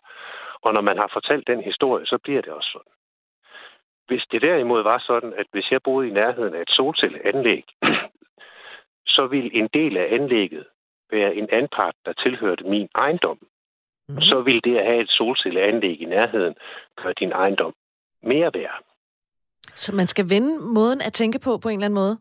[0.62, 3.03] Og når man har fortalt den historie, så bliver det også sådan.
[4.06, 7.64] Hvis det derimod var sådan, at hvis jeg boede i nærheden af et solcelleanlæg,
[9.16, 10.64] så ville en del af anlægget
[11.10, 13.38] være en anpart, der tilhørte min ejendom,
[14.08, 14.20] mm.
[14.20, 16.54] så vil det at have et solcelleanlæg i nærheden
[16.96, 17.74] gøre din ejendom
[18.22, 18.84] mere værd.
[19.74, 22.18] Så man skal vende måden at tænke på på en eller anden måde?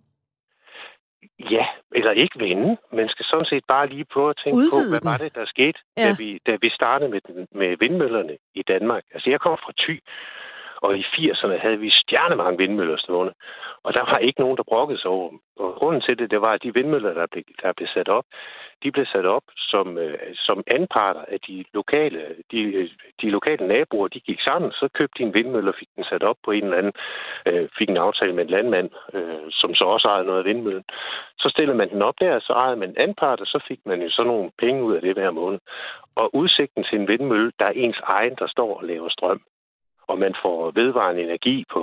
[1.40, 1.66] Ja,
[1.96, 2.78] eller ikke vende.
[2.94, 5.10] Man skal sådan set bare lige prøve at tænke Udvide på, hvad den.
[5.12, 6.08] var det, der skete, ja.
[6.08, 9.04] da, vi, da vi startede med, med vindmøllerne i Danmark.
[9.14, 10.00] Altså, jeg kom fra Thy,
[10.84, 13.34] og i 80'erne havde vi stjernemange vindmøller stående.
[13.84, 15.40] Og der var ikke nogen, der brokkede sig over dem.
[15.60, 18.26] Og grunden til det, det var, at de vindmøller, der blev, der blev sat op,
[18.84, 22.20] de blev sat op som, øh, som anparter af de lokale,
[22.52, 22.90] de, øh,
[23.22, 24.08] de lokale naboer.
[24.08, 26.64] De gik sammen, så købte de en vindmølle og fik den sat op på en
[26.64, 26.94] eller anden,
[27.48, 30.84] øh, fik en aftale med en landmand, øh, som så også ejede noget af vindmøllen.
[31.40, 34.02] Så stillede man den op der, så ejede man en anpart, og så fik man
[34.02, 35.60] jo så nogle penge ud af det hver måned.
[36.16, 39.42] Og udsigten til en vindmølle, der er ens egen, der står og laver strøm
[40.08, 41.82] og man får vedvarende energi på,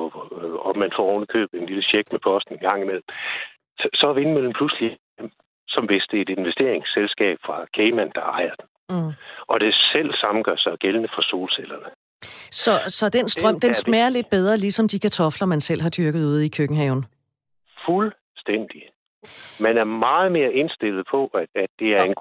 [0.66, 3.08] og man får ovenikøbet en lille check med posten en gang imellem,
[3.80, 4.98] så, så er vindmøllen pludselig,
[5.68, 8.66] som hvis det er et investeringsselskab fra Cayman, der ejer den.
[8.90, 9.12] Mm.
[9.46, 11.90] Og det selv samme gør sig gældende for solcellerne.
[12.50, 15.90] Så, så den strøm, den, den smager lidt bedre, ligesom de kartofler, man selv har
[15.90, 17.04] dyrket ude i køkkenhaven?
[17.86, 18.82] Fuldstændig.
[19.60, 22.14] Man er meget mere indstillet på, at, at det er en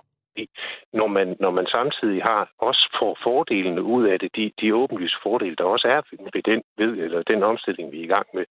[0.94, 5.18] når man, når man samtidig har også får fordelene ud af det, de, de åbenlyse
[5.24, 6.02] fordele, der også er
[6.34, 8.46] ved den, ved, eller den omstilling, vi er i gang med,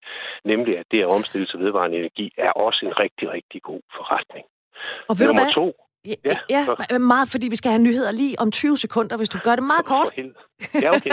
[0.45, 4.45] nemlig at det at omstille til vedvarende energi, er også en rigtig, rigtig god forretning.
[5.09, 5.53] Og ved Nummer du hvad?
[5.53, 5.73] to.
[6.05, 6.15] Ja,
[6.49, 6.59] ja,
[6.91, 9.63] ja meget, fordi vi skal have nyheder lige om 20 sekunder, hvis du gør det
[9.73, 10.13] meget kort.
[10.83, 11.11] Ja, okay.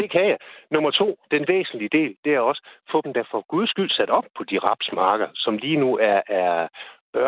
[0.00, 0.38] Det kan jeg.
[0.70, 4.10] Nummer to, den væsentlige del, det er også, få dem der for guds skyld sat
[4.10, 6.68] op på de rapsmarker, som lige nu er, er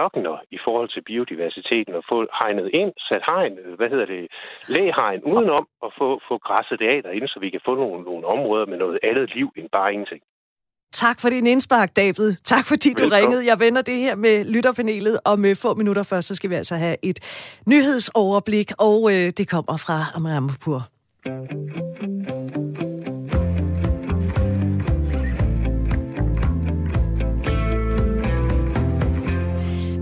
[0.02, 4.22] ørkener i forhold til biodiversiteten, og få hegnet ind, sat hegn, hvad hedder det,
[4.74, 8.26] læhegn udenom, og få, få græsset det af derinde, så vi kan få nogle, nogle
[8.34, 10.22] områder med noget andet liv end bare ingenting.
[10.92, 12.34] Tak for din indspark, David.
[12.34, 13.22] Tak fordi du Velkommen.
[13.22, 13.46] ringede.
[13.46, 16.74] Jeg vender det her med lytterpanelet, og med få minutter først, så skal vi altså
[16.74, 17.18] have et
[17.66, 20.80] nyhedsoverblik, og øh, det kommer fra Amrampur.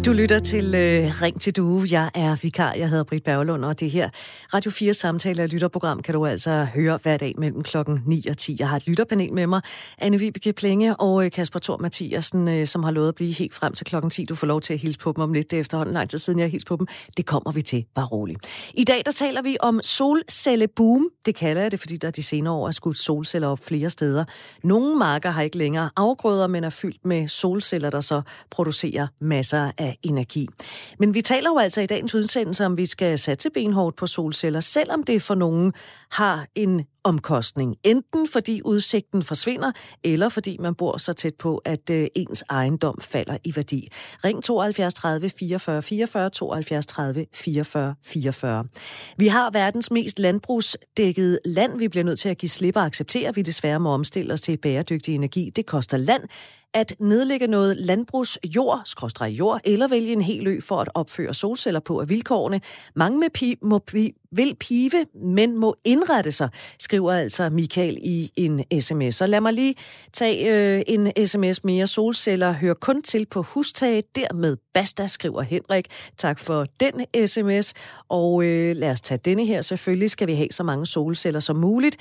[0.09, 1.89] Du lytter til øh, Ring til Due.
[1.91, 2.73] Jeg er vikar.
[2.73, 4.11] Jeg hedder Britt Berglund, og det her
[4.55, 8.37] Radio 4 samtale og lytterprogram kan du altså høre hver dag mellem klokken 9 og
[8.37, 8.57] 10.
[8.59, 9.61] Jeg har et lytterpanel med mig,
[9.99, 13.55] Anne Vibeke Plenge og øh, Kasper Thor Mathiasen, øh, som har lovet at blive helt
[13.55, 14.25] frem til klokken 10.
[14.25, 15.51] Du får lov til at hilse på dem om lidt.
[15.51, 16.87] Det er efterhånden lang tid siden, jeg har på dem.
[17.17, 18.39] Det kommer vi til, bare roligt.
[18.75, 21.09] I dag der taler vi om solcelleboom.
[21.27, 24.25] Det kalder jeg det, fordi der de senere år er skudt solceller op flere steder.
[24.65, 29.71] Nogle marker har ikke længere afgrøder, men er fyldt med solceller, der så producerer masser
[29.79, 30.49] af energi.
[30.99, 34.61] Men vi taler jo altså i dagens udsendelse om, vi skal satse benhårdt på solceller,
[34.61, 35.73] selvom det for nogen
[36.11, 37.77] har en omkostning.
[37.85, 39.73] Enten fordi udsigten forsvinder,
[40.05, 43.89] eller fordi man bor så tæt på, at øh, ens ejendom falder i værdi.
[44.25, 48.65] Ring 72 30 44 44 72 30 44 44.
[49.17, 51.79] Vi har verdens mest landbrugsdækkede land.
[51.79, 54.41] Vi bliver nødt til at give slip og acceptere, at vi desværre må omstille os
[54.41, 55.51] til bæredygtig energi.
[55.57, 56.23] Det koster land,
[56.75, 61.81] at nedlægge noget landbrugsjord, skråstrej jord, eller vælge en hel ø for at opføre solceller
[61.81, 62.61] på af vilkårene.
[62.95, 68.33] Mange med pi- må pi- vil pive, men må indrette sig, skriver altså Michael i
[68.37, 69.15] en sms.
[69.15, 69.75] Så lad mig lige
[70.13, 71.87] tage øh, en sms mere.
[71.87, 74.17] Solceller hører kun til på hustaget.
[74.17, 75.87] Dermed basta, skriver Henrik.
[76.17, 77.75] Tak for den sms.
[78.09, 79.63] Og øh, lad os tage denne her.
[79.63, 81.97] Selvfølgelig skal vi have så mange solceller som muligt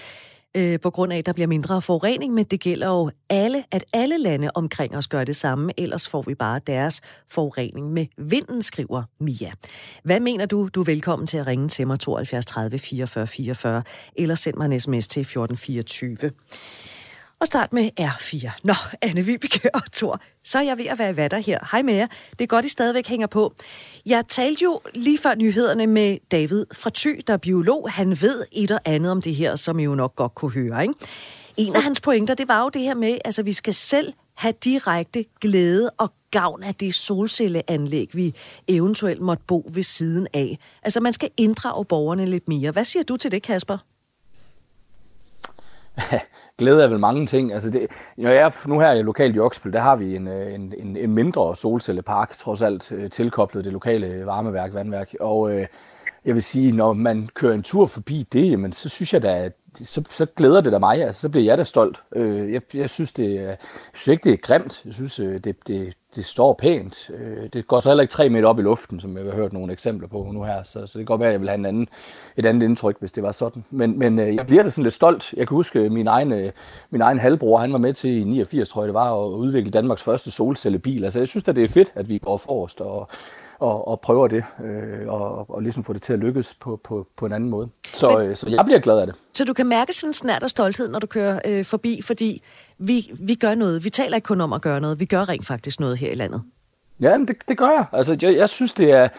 [0.58, 3.86] øh, på grund af, at der bliver mindre forurening, men det gælder jo alle, at
[3.94, 8.62] alle lande omkring os gør det samme, ellers får vi bare deres forurening med vinden,
[8.62, 9.52] skriver Mia.
[10.04, 10.70] Hvad mener du?
[10.76, 13.84] Du er velkommen til at ringe til mig 72 30 44 44,
[14.16, 16.32] eller send mig en sms til 1424
[17.40, 18.52] og start med R4.
[18.64, 21.68] Nå, Anne Vibeke og Thor, så er jeg ved at være i vatter her.
[21.72, 22.08] Hej med jer.
[22.32, 23.54] Det er godt, I stadigvæk hænger på.
[24.06, 27.92] Jeg talte jo lige før nyhederne med David fra Thy, der er biolog.
[27.92, 30.82] Han ved et og andet om det her, som I jo nok godt kunne høre.
[30.82, 30.94] Ikke?
[31.58, 34.14] En af hans pointer, det var jo det her med, at altså, vi skal selv
[34.36, 38.36] have direkte glæde og gavn af det solcelleanlæg, vi
[38.68, 40.60] eventuelt måtte bo ved siden af.
[40.84, 42.72] Altså, man skal inddrage borgerne lidt mere.
[42.72, 43.78] Hvad siger du til det, Kasper?
[46.58, 47.54] glæde er vel mange ting.
[47.54, 50.28] Altså det, når jeg er nu her i lokalt i Oksbøl, der har vi en,
[50.28, 55.16] øh, en, en, en mindre solcellepark, trods alt øh, tilkoblet det lokale varmeværk, vandværk.
[55.20, 55.68] Og øh,
[56.26, 59.38] jeg vil sige, når man kører en tur forbi det, jamen, så synes jeg da,
[59.38, 61.04] at så, så glæder det da mig.
[61.04, 62.02] Altså, så bliver jeg da stolt.
[62.16, 63.58] Øh, jeg, jeg, synes, det, jeg
[63.94, 64.82] synes ikke, det er grimt.
[64.86, 67.10] Jeg synes, øh, det, det, det står pænt.
[67.14, 69.54] Øh, det går så heller ikke tre meter op i luften, som jeg har hørt
[69.54, 70.64] nogle eksempler på nu her.
[70.64, 71.90] Så, så det kan godt være, at jeg vil have en anden,
[72.38, 73.64] et andet indtryk, hvis det var sådan.
[73.72, 75.34] Men, men øh, jeg bliver da sådan lidt stolt.
[75.38, 76.52] Jeg kan huske, øh, min egen, øh,
[76.90, 79.72] min egen halvbror, han var med til i 89, tror jeg det var, at udvikle
[79.72, 81.04] Danmarks første solcellebil.
[81.04, 83.10] Altså, jeg synes da, det er fedt, at vi går forrest og
[83.60, 87.08] og, og prøver det, øh, og, og ligesom få det til at lykkes på, på,
[87.18, 87.70] på en anden måde.
[87.94, 89.16] Så, Men, øh, så jeg bliver glad af det.
[89.34, 92.42] Så du kan mærke sådan en snært og stolthed, når du kører øh, forbi, fordi
[92.78, 93.84] vi, vi gør noget.
[93.84, 96.16] Vi taler ikke kun om at gøre noget, vi gør rent faktisk noget her i
[96.16, 96.44] landet.
[97.00, 97.86] Ja, det, det gør jeg.
[97.92, 99.10] Altså, jeg, jeg synes, det er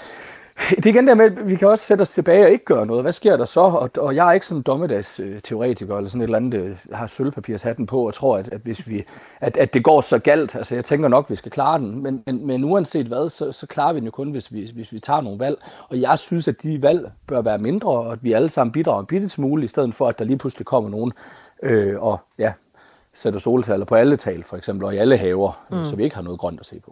[0.70, 2.86] det er igen der med, at vi kan også sætte os tilbage og ikke gøre
[2.86, 3.04] noget.
[3.04, 3.60] Hvad sker der så?
[3.60, 7.06] Og, og jeg er ikke sådan en dommedags-teoretiker eller sådan et eller andet, øh, har
[7.06, 9.04] sølvpapirshatten på og tror, at, at, hvis vi,
[9.40, 10.56] at, at det går så galt.
[10.56, 12.02] Altså jeg tænker nok, at vi skal klare den.
[12.02, 14.92] Men, men, men uanset hvad, så, så klarer vi den jo kun, hvis vi, hvis
[14.92, 15.58] vi tager nogle valg.
[15.88, 19.00] Og jeg synes, at de valg bør være mindre, og at vi alle sammen bidrager
[19.00, 21.12] en bitte smule, i stedet for, at der lige pludselig kommer nogen
[21.62, 22.52] øh, og ja,
[23.22, 25.84] sætter solceller på alle tal, for eksempel, og i alle haver, mm.
[25.88, 26.90] så vi ikke har noget grønt at se på.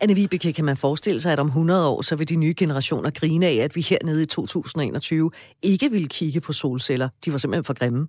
[0.00, 3.10] Anne Vibeke, kan man forestille sig, at om 100 år, så vil de nye generationer
[3.20, 5.30] grine af, at vi hernede i 2021
[5.72, 7.08] ikke vil kigge på solceller?
[7.24, 8.02] De var simpelthen for grimme.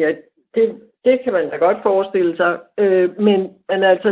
[0.00, 0.08] Ja,
[0.54, 0.64] det,
[1.06, 2.52] det kan man da godt forestille sig.
[2.82, 3.38] Øh, men,
[3.70, 4.08] men altså,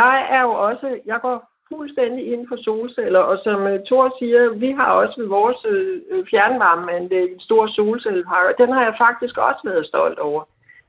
[0.00, 1.38] jeg er jo også, jeg går
[1.72, 6.26] fuldstændig ind for solceller, og som uh, Thor siger, vi har også ved vores uh,
[6.30, 10.42] fjernvarmeanlæg en stor solcellepark, og den har jeg faktisk også været stolt over.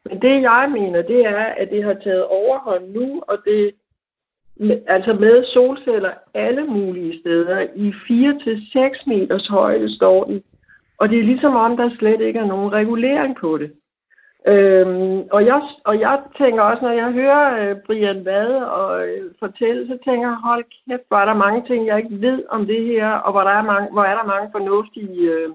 [0.10, 3.72] Men det jeg mener, det er, at det har taget overhånd nu, og det
[4.88, 7.60] altså med solceller alle mulige steder.
[7.76, 10.44] I 4-6 meters højde står den.
[10.98, 13.72] Og det er ligesom om, der slet ikke er nogen regulering på det.
[14.48, 19.32] Øhm, og, jeg, og jeg tænker også, når jeg hører øh, Brian Vad og øh,
[19.40, 22.66] fortælle, så tænker jeg, hold kæft, hvor er der mange ting, jeg ikke ved om
[22.66, 25.50] det her, og hvor, der er mange, hvor er der mange fornuftige øh, øh,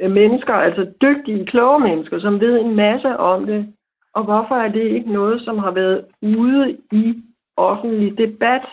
[0.00, 3.74] Øh, mennesker, altså dygtige, kloge mennesker, som ved en masse om det.
[4.14, 6.04] Og hvorfor er det ikke noget, som har været
[6.38, 7.22] ude i
[7.56, 8.64] offentlig debat?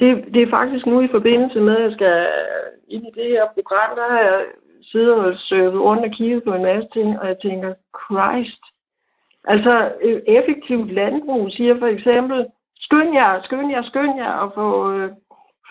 [0.00, 2.26] Det, det er faktisk nu i forbindelse med, at jeg skal
[2.88, 4.44] ind i det her program, der har jeg
[4.82, 8.62] siddet og surfet rundt og kigget på en masse ting, og jeg tænker, Christ.
[9.44, 14.92] Altså, øh, effektivt landbrug siger for eksempel, skynd jer, skynd jer, skynd jer og få,
[14.92, 15.10] øh,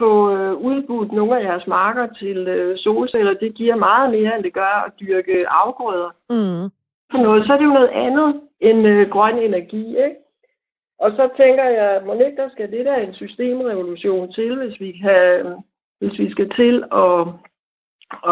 [0.01, 3.33] få øh, udbudt nogle af jeres marker til øh, solceller.
[3.33, 6.11] Det giver meget mere, end det gør at dyrke afgrøder.
[6.29, 6.65] Mm.
[7.11, 10.15] For noget, så er det jo noget andet end øh, grøn energi, ikke?
[11.03, 14.91] Og så tænker jeg, må ikke der skal det der en systemrevolution til, hvis vi
[14.91, 15.55] kan,
[15.99, 17.19] hvis vi skal til at,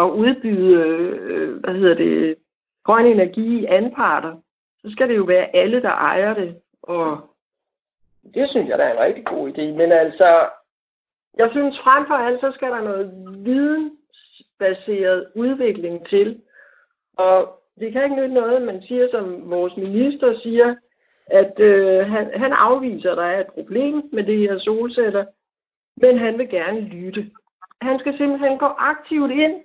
[0.01, 2.35] at udbyde, øh, hvad hedder det,
[2.83, 4.33] grøn energi i anparter,
[4.81, 6.55] så skal det jo være alle, der ejer det.
[6.83, 7.17] Og
[8.33, 9.61] det synes jeg, der er en rigtig god idé.
[9.61, 10.49] Men altså,
[11.37, 13.05] jeg synes frem for alt, så skal der noget
[13.45, 16.41] vidensbaseret udvikling til.
[17.17, 20.75] Og det kan ikke nytte noget, man siger, som vores minister siger,
[21.27, 25.25] at øh, han, han afviser, at der er et problem med det her solceller,
[25.97, 27.31] men han vil gerne lytte.
[27.81, 29.55] Han skal simpelthen gå aktivt ind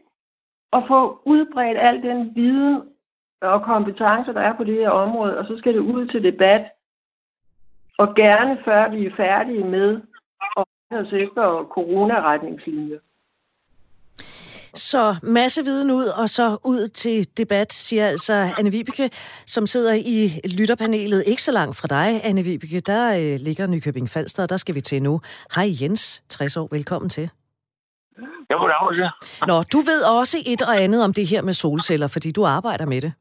[0.70, 2.82] og få udbredt al den viden
[3.40, 6.64] og kompetencer, der er på det her område, og så skal det ud til debat.
[7.98, 10.00] Og gerne før vi er færdige med
[11.02, 12.98] os efter coronaretningslinjer.
[14.74, 19.10] Så masse viden ud, og så ud til debat, siger altså Anne Vibeke,
[19.46, 20.16] som sidder i
[20.58, 22.80] lytterpanelet ikke så langt fra dig, Anne Vibeke.
[22.80, 25.20] Der øh, ligger Nykøbing Falster, og der skal vi til nu.
[25.56, 27.30] Hej Jens, 60 år, velkommen til.
[28.50, 29.10] Ja, goddag.
[29.50, 32.86] Nå, du ved også et og andet om det her med solceller, fordi du arbejder
[32.86, 33.12] med det.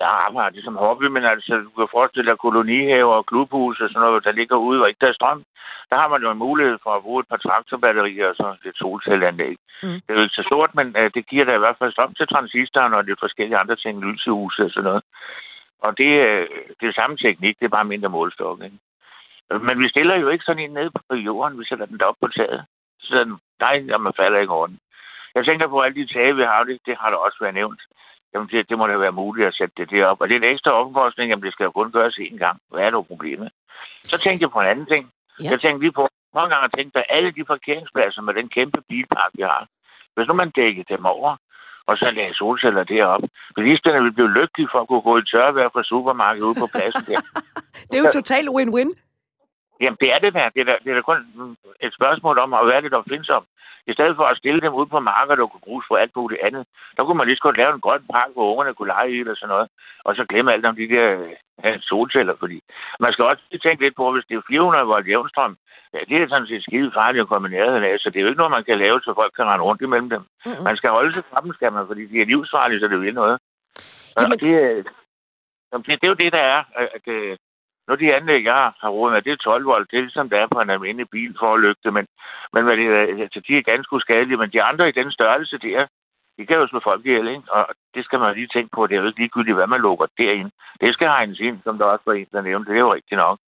[0.00, 3.88] Jeg arbejder det som hobby, men altså, du kan forestille dig kolonihaver og klubhus og
[3.88, 5.44] sådan noget, der ligger ude og ikke der er strøm.
[5.92, 8.76] Der har man jo en mulighed for at bruge et par traktorbatterier og så et
[8.76, 9.56] solcelleanlæg.
[9.82, 9.98] Mm.
[10.04, 12.14] Det er jo ikke så stort, men uh, det giver da i hvert fald strøm
[12.14, 15.02] til transistoren og de forskellige andre ting, lysehuse og sådan noget.
[15.84, 16.46] Og det, uh,
[16.80, 18.62] det er samme teknik, det er bare mindre målstok.
[18.64, 18.78] Ikke?
[19.66, 22.28] Men vi stiller jo ikke sådan en ned på jorden, vi sætter den op på
[22.28, 22.64] taget.
[23.00, 24.78] Så den, nej, man falder ikke over den.
[25.34, 27.80] Jeg tænker på alle de tage, vi har, det, det har der også været nævnt.
[28.34, 30.20] Jamen, det, det må da være muligt at sætte det derop.
[30.20, 32.60] Og det er en ekstra omkostning, jamen det skal jo kun gøres én gang.
[32.70, 33.50] Hvad er det problemet?
[34.04, 35.10] Så tænkte jeg på en anden ting.
[35.40, 35.50] Ja.
[35.50, 38.80] Jeg tænkte lige på, mange gange har tænkt, at alle de parkeringspladser med den kæmpe
[38.88, 39.66] bilpark, vi har,
[40.14, 41.36] hvis nu man dækker dem over,
[41.86, 43.22] og så lagde solceller derop.
[43.56, 47.04] Bilisterne vil blive lykkelige for at kunne gå i tørvejr fra supermarkedet ude på pladsen
[47.10, 47.20] der.
[47.88, 48.90] det er jo totalt win-win.
[49.82, 50.48] Jamen, det er det der.
[50.54, 50.78] Det er, der.
[50.84, 51.18] det er der kun
[51.80, 53.44] et spørgsmål om, og hvad er det, der findes om.
[53.86, 56.40] I stedet for at stille dem ud på marker, der kunne bruges for alt muligt
[56.46, 56.66] andet,
[56.96, 59.20] der kunne man lige så godt lave en grøn park, hvor ungerne kunne lege i
[59.20, 59.68] eller sådan noget,
[60.04, 61.06] og så glemme alt om de der
[61.64, 62.60] ja, solceller, fordi
[63.00, 65.56] man skal også tænke lidt på, hvis det er 400 volt jævnstrøm,
[65.94, 68.24] ja, det er sådan set skide farligt at komme i nærheden af, så det er
[68.24, 70.22] jo ikke noget, man kan lave, så folk kan rende rundt imellem dem.
[70.46, 70.64] Mm-hmm.
[70.64, 73.38] Man skal holde sig sammen, skal man, fordi de er livsfarlige, så det vil noget.
[74.16, 74.32] Jamen...
[74.32, 74.52] Og det,
[75.86, 77.38] det, det er jo det, der er, at, at
[77.88, 79.90] nu de anlæg, jeg har råd med, det er 12 volt.
[79.90, 82.06] Det er ligesom der er på en almindelig bil for at lygte, men,
[82.52, 84.36] men hvad det er, altså, de er ganske uskadelige.
[84.36, 85.86] Men de andre i den størrelse der,
[86.38, 87.52] de kan jo slå folk ihjel, ikke?
[87.52, 88.86] Og det skal man lige tænke på.
[88.86, 90.50] Det er jo ikke ligegyldigt, hvad man lukker derind.
[90.80, 92.70] Det skal hegnes ind, som der også var en, der nævnte.
[92.70, 93.38] Det er jo rigtigt nok.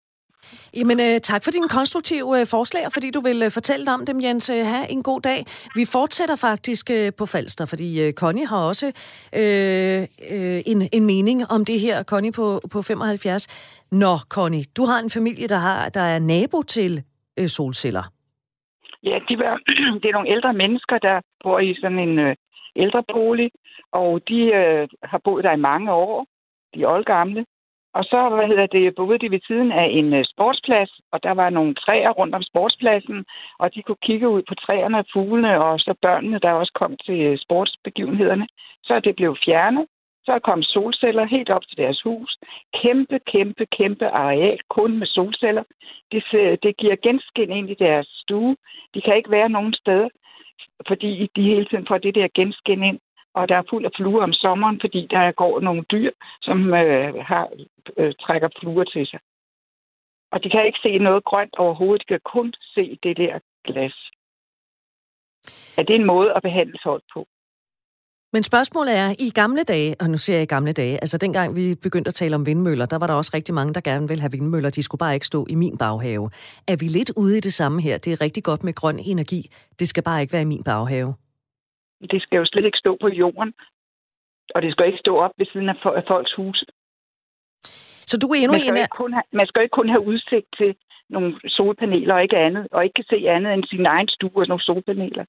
[0.77, 4.07] Jamen, øh, tak for dine konstruktive øh, forslag, og fordi du vil øh, fortælle om
[4.07, 4.51] dem, Jens.
[4.51, 5.47] Øh, ha' en god dag.
[5.75, 8.87] Vi fortsætter faktisk øh, på Falster, fordi øh, Connie har også
[9.33, 12.03] øh, øh, en, en mening om det her.
[12.03, 13.49] Connie på, på 75.
[14.03, 16.93] Nå, Connie, du har en familie, der, har, der er nabo til
[17.39, 18.05] øh, solceller.
[19.03, 19.55] Ja, de var,
[20.01, 22.37] det er nogle ældre mennesker, der bor i sådan en øh,
[22.77, 23.51] ældrebolig,
[23.93, 26.27] og de øh, har boet der i mange år.
[26.75, 27.45] De er oldgamle.
[27.95, 31.35] Og så hvad hedder det, boede de ved siden af en øh, sportsplads, og der
[31.41, 33.25] var nogle træer rundt om sportspladsen,
[33.59, 36.97] og de kunne kigge ud på træerne og fuglene, og så børnene, der også kom
[37.07, 38.47] til øh, sportsbegivenhederne.
[38.85, 39.87] Så det blev fjernet.
[40.25, 42.39] Så er kommet solceller helt op til deres hus.
[42.83, 45.65] Kæmpe, kæmpe, kæmpe areal, kun med solceller.
[46.13, 46.25] Det,
[46.63, 48.57] det giver genskin ind i deres stue.
[48.95, 50.09] De kan ikke være nogen steder,
[50.89, 53.01] fordi de hele tiden får det der genskin ind
[53.35, 56.11] og der er fuld af fluer om sommeren, fordi der går nogle dyr,
[56.43, 57.49] som øh, har,
[57.97, 59.21] øh, trækker fluer til sig.
[60.33, 64.11] Og de kan ikke se noget grønt overhovedet, de kan kun se det der glas.
[65.79, 67.27] Er det en måde at behandle folk på?
[68.35, 71.49] Men spørgsmålet er, i gamle dage, og nu ser jeg i gamle dage, altså dengang
[71.59, 74.23] vi begyndte at tale om vindmøller, der var der også rigtig mange, der gerne ville
[74.25, 74.71] have vindmøller.
[74.71, 76.27] De skulle bare ikke stå i min baghave.
[76.73, 77.97] Er vi lidt ude i det samme her?
[78.05, 79.41] Det er rigtig godt med grøn energi.
[79.81, 81.11] Det skal bare ikke være i min baghave.
[82.13, 83.51] Det skal jo slet ikke stå på jorden.
[84.55, 86.65] Og det skal ikke stå op ved siden af folks huse.
[88.11, 88.89] Så du er endnu man skal, en af...
[89.03, 90.71] kun have, man skal jo ikke kun have udsigt til
[91.15, 94.49] nogle solpaneler og ikke andet, og ikke kan se andet end sin egen stue og
[94.49, 95.25] nogle solpaneler.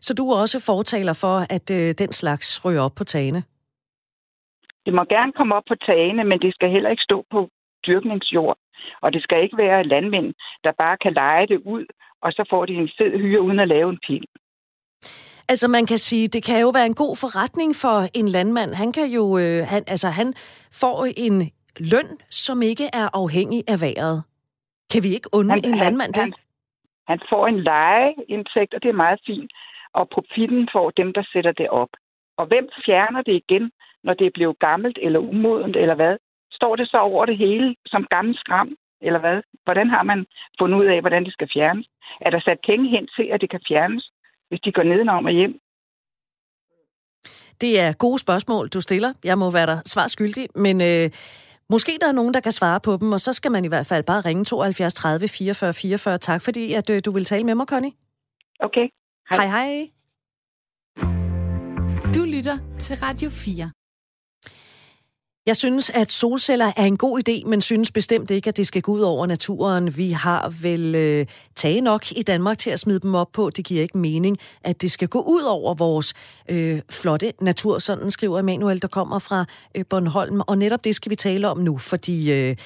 [0.00, 3.42] Så du er også fortaler for, at øh, den slags ryger op på tagene?
[4.86, 7.48] Det må gerne komme op på tagene, men det skal heller ikke stå på
[7.86, 8.58] dyrkningsjord.
[9.02, 10.34] Og det skal ikke være landmænd,
[10.64, 11.84] der bare kan lege det ud,
[12.22, 14.26] og så får de en fed hyre uden at lave en pil.
[15.48, 18.74] Altså man kan sige, det kan jo være en god forretning for en landmand.
[18.74, 20.34] Han kan jo, øh, han, altså han
[20.80, 21.50] får en
[21.92, 24.22] løn, som ikke er afhængig af vejret.
[24.92, 26.22] Kan vi ikke unde en landmand det?
[26.22, 26.32] Han,
[27.08, 29.52] han får en lejeindtægt, og det er meget fint.
[29.98, 31.92] Og profitten får dem, der sætter det op.
[32.40, 33.64] Og hvem fjerner det igen,
[34.04, 36.16] når det er blevet gammelt eller umodent, eller hvad?
[36.58, 38.70] Står det så over det hele som gammel skram,
[39.00, 39.38] eller hvad?
[39.64, 40.26] Hvordan har man
[40.58, 41.86] fundet ud af, hvordan det skal fjernes?
[42.20, 44.10] Er der sat penge hen til, at det kan fjernes,
[44.48, 45.60] hvis de går nedenom og hjem?
[47.60, 49.12] Det er gode spørgsmål, du stiller.
[49.24, 51.06] Jeg må være der svar skyldig, men øh,
[51.68, 53.86] måske der er nogen, der kan svare på dem, og så skal man i hvert
[53.86, 56.18] fald bare ringe 72 30 44 44.
[56.18, 57.92] Tak fordi, at øh, du vil tale med mig, Connie.
[58.60, 58.88] Okay.
[59.30, 59.66] Hej hej.
[59.66, 59.90] hej.
[62.14, 63.70] Du lytter til Radio 4.
[65.46, 68.82] Jeg synes, at solceller er en god idé, men synes bestemt ikke, at det skal
[68.82, 69.96] gå ud over naturen.
[69.96, 73.50] Vi har vel øh, tage nok i Danmark til at smide dem op på.
[73.50, 76.14] Det giver ikke mening, at det skal gå ud over vores
[76.50, 77.78] øh, flotte natur.
[77.78, 79.44] Sådan skriver Emanuel, der kommer fra
[79.76, 80.40] øh, Bornholm.
[80.46, 82.32] Og netop det skal vi tale om nu, fordi...
[82.32, 82.56] Øh,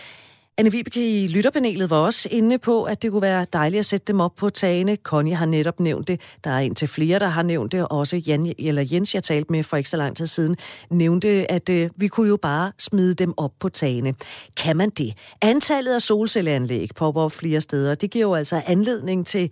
[0.61, 4.05] Anne Vibeke i lytterpanelet var også inde på, at det kunne være dejligt at sætte
[4.07, 4.97] dem op på tagene.
[4.97, 6.21] Connie har netop nævnt det.
[6.45, 7.89] Der er en til flere, der har nævnt det.
[7.89, 10.57] Også Jan, eller Jens, jeg talte med for ikke så lang tid siden,
[10.91, 14.15] nævnte, at øh, vi kunne jo bare smide dem op på tagene.
[14.57, 15.15] Kan man det?
[15.43, 17.95] Antallet af solcelleanlæg popper op flere steder.
[17.95, 19.51] Det giver jo altså anledning til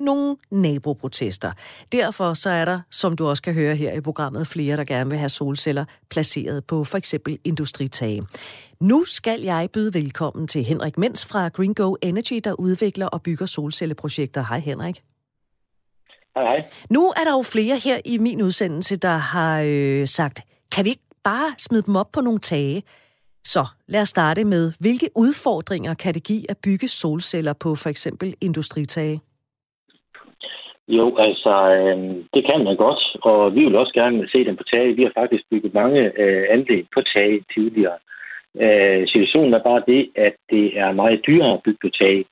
[0.00, 1.52] nogle naboprotester.
[1.92, 5.10] Derfor så er der, som du også kan høre her i programmet, flere, der gerne
[5.10, 8.22] vil have solceller placeret på for eksempel industritage.
[8.80, 13.22] Nu skal jeg byde velkommen til Henrik Mens fra Green Go Energy, der udvikler og
[13.22, 14.44] bygger solcelleprojekter.
[14.48, 15.02] Hej Henrik.
[16.36, 16.70] Hej, hej.
[16.90, 20.40] Nu er der jo flere her i min udsendelse, der har øh, sagt,
[20.72, 22.82] kan vi ikke bare smide dem op på nogle tage?
[23.44, 27.88] Så lad os starte med, hvilke udfordringer kan det give at bygge solceller på for
[27.88, 29.20] eksempel industritage?
[30.88, 31.98] Jo, altså, øh,
[32.34, 34.96] det kan man godt, og vi vil også gerne se dem på tage.
[34.96, 37.98] Vi har faktisk bygget mange øh, anlæg på tage tidligere.
[38.60, 42.24] Øh, situationen er bare det, at det er meget dyrere at bygge på tage.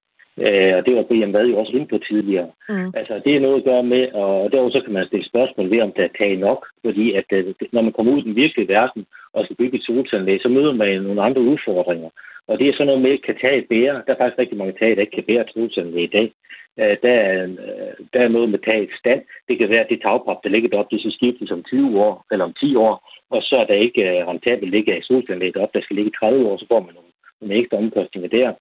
[0.44, 2.50] Øh, og det var Brian Vad jo også inde på tidligere.
[2.68, 2.92] Mm.
[2.94, 5.80] Altså, det er noget at gøre med, og derudover så kan man stille spørgsmål ved,
[5.80, 6.66] om der er tag nok.
[6.84, 9.84] Fordi at øh, når man kommer ud i den virkelige verden og skal bygge et
[9.84, 12.10] solcelanlæg, så møder man nogle andre udfordringer.
[12.48, 14.02] Og det er sådan noget med, kan tage bære.
[14.06, 16.32] Der er faktisk rigtig mange tag, der ikke kan bære et i dag.
[16.80, 19.22] Øh, der, er, øh, der er noget med tagets stand.
[19.48, 22.26] Det kan være, at det tagpap, der ligger deroppe, det skal skiftes om 20 år
[22.32, 22.94] eller om 10 år.
[23.30, 26.48] Og så er der ikke uh, rentabelt ligge i solcelanlæg op, der skal ligge 30
[26.48, 28.52] år, så får man nogle, nogle ekstra omkostninger der.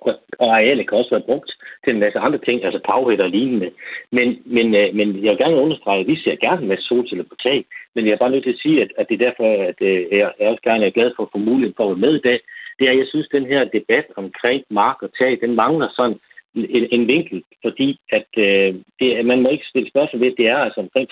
[0.00, 1.50] Og, og arealet kan også være brugt
[1.84, 3.70] til en masse andre ting, altså taghætter og lignende.
[4.12, 7.24] Men, men, øh, men jeg vil gerne understrege, at vi ser gerne en masse solceller
[7.24, 7.64] på tag.
[7.94, 10.18] Men jeg er bare nødt til at sige, at, at det er derfor, at uh,
[10.18, 12.26] jeg, jeg også gerne er glad for at få muligheden for at være med i
[12.28, 12.40] dag.
[12.78, 15.88] Det er, at jeg synes, at den her debat omkring mark og tag, den mangler
[15.96, 16.18] sådan
[16.54, 20.48] en, en vinkel, fordi at øh, det, man må ikke stille spørgsmål ved, at det
[20.48, 21.08] er altså omkring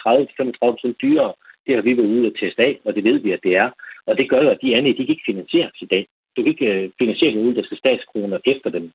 [0.88, 1.32] 30-35 dyrere.
[1.66, 3.70] Det har vi været ude at teste af, og det ved vi, at det er.
[4.06, 6.06] Og det gør jo, at de andre, de kan ikke finansieres i dag.
[6.36, 8.90] Du kan ikke øh, finansiere dem uden, der skal statskroner efter dem.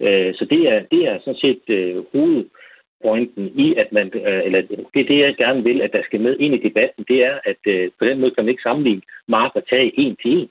[0.00, 4.60] Øh, så det er, det er sådan set øh, hovedpointen i, at man, øh, eller
[4.94, 7.38] det er det, jeg gerne vil, at der skal med ind i debatten, det er,
[7.44, 10.48] at øh, på den måde kan man ikke sammenligne mark og tag en til en.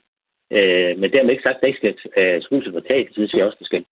[0.56, 3.32] Øh, men dermed ikke sagt, at der ikke skal øh, skrues på tag, det synes
[3.32, 3.84] jeg også, det skal.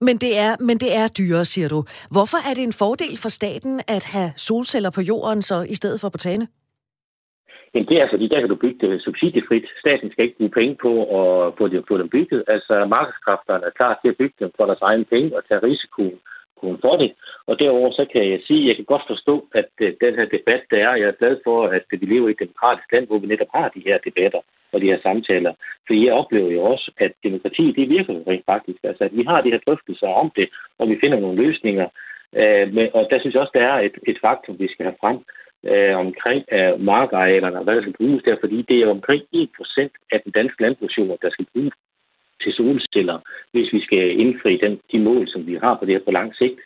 [0.00, 1.80] Men det, er, men det er dyrere, siger du.
[2.16, 6.00] Hvorfor er det en fordel for staten at have solceller på jorden så i stedet
[6.00, 6.46] for på tagene?
[7.74, 9.66] Jamen det er fordi, der kan du bygge det subsidiefrit.
[9.84, 12.44] Staten skal ikke bruge penge på at få, det, få dem bygget.
[12.54, 16.18] Altså markedskræfterne er klar til at bygge dem for deres egen penge og tage risikoen
[16.60, 17.12] for det.
[17.46, 20.26] Og derover så kan jeg sige, at jeg kan godt forstå, at øh, den her
[20.36, 23.18] debat, der er, jeg er glad for, at vi lever i et demokratisk land, hvor
[23.18, 24.40] vi netop har de her debatter
[24.72, 25.52] og de her samtaler.
[25.86, 28.78] For jeg oplever jo også, at demokrati, det virker rent faktisk.
[28.82, 30.48] Altså, at vi har de her drøftelser om det,
[30.78, 31.88] og vi finder nogle løsninger.
[32.40, 35.00] Øh, men, og der synes jeg også, der er et, et faktum, vi skal have
[35.00, 35.18] frem
[35.72, 40.06] uh, omkring uh, markarealerne og hvad der skal bruges der, fordi det er omkring 1%
[40.12, 41.74] af den danske landbrugsjord, der skal bruges
[42.46, 43.18] til solceller,
[43.52, 46.34] hvis vi skal indfri den, de mål, som vi har på det her på lang
[46.34, 46.60] sigt.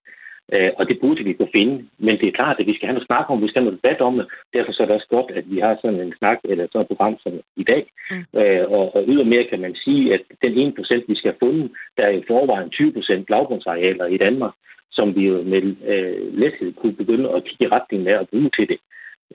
[0.54, 1.76] Øh, og det burde vi kunne finde.
[1.98, 3.82] Men det er klart, at vi skal have noget snak om, vi skal have noget
[3.82, 4.26] debat om det.
[4.54, 6.92] Derfor så er det også godt, at vi har sådan en snak, eller sådan et
[6.92, 7.82] program som i dag.
[8.10, 8.40] Mm.
[8.40, 12.04] Øh, og, og ydermere kan man sige, at den 1%, vi skal have fundet, der
[12.04, 14.54] er i forvejen 20% lavbundsarealer i Danmark,
[14.92, 15.62] som vi jo med
[15.92, 18.78] øh, lethed kunne begynde at kigge i retningen af at bruge til det.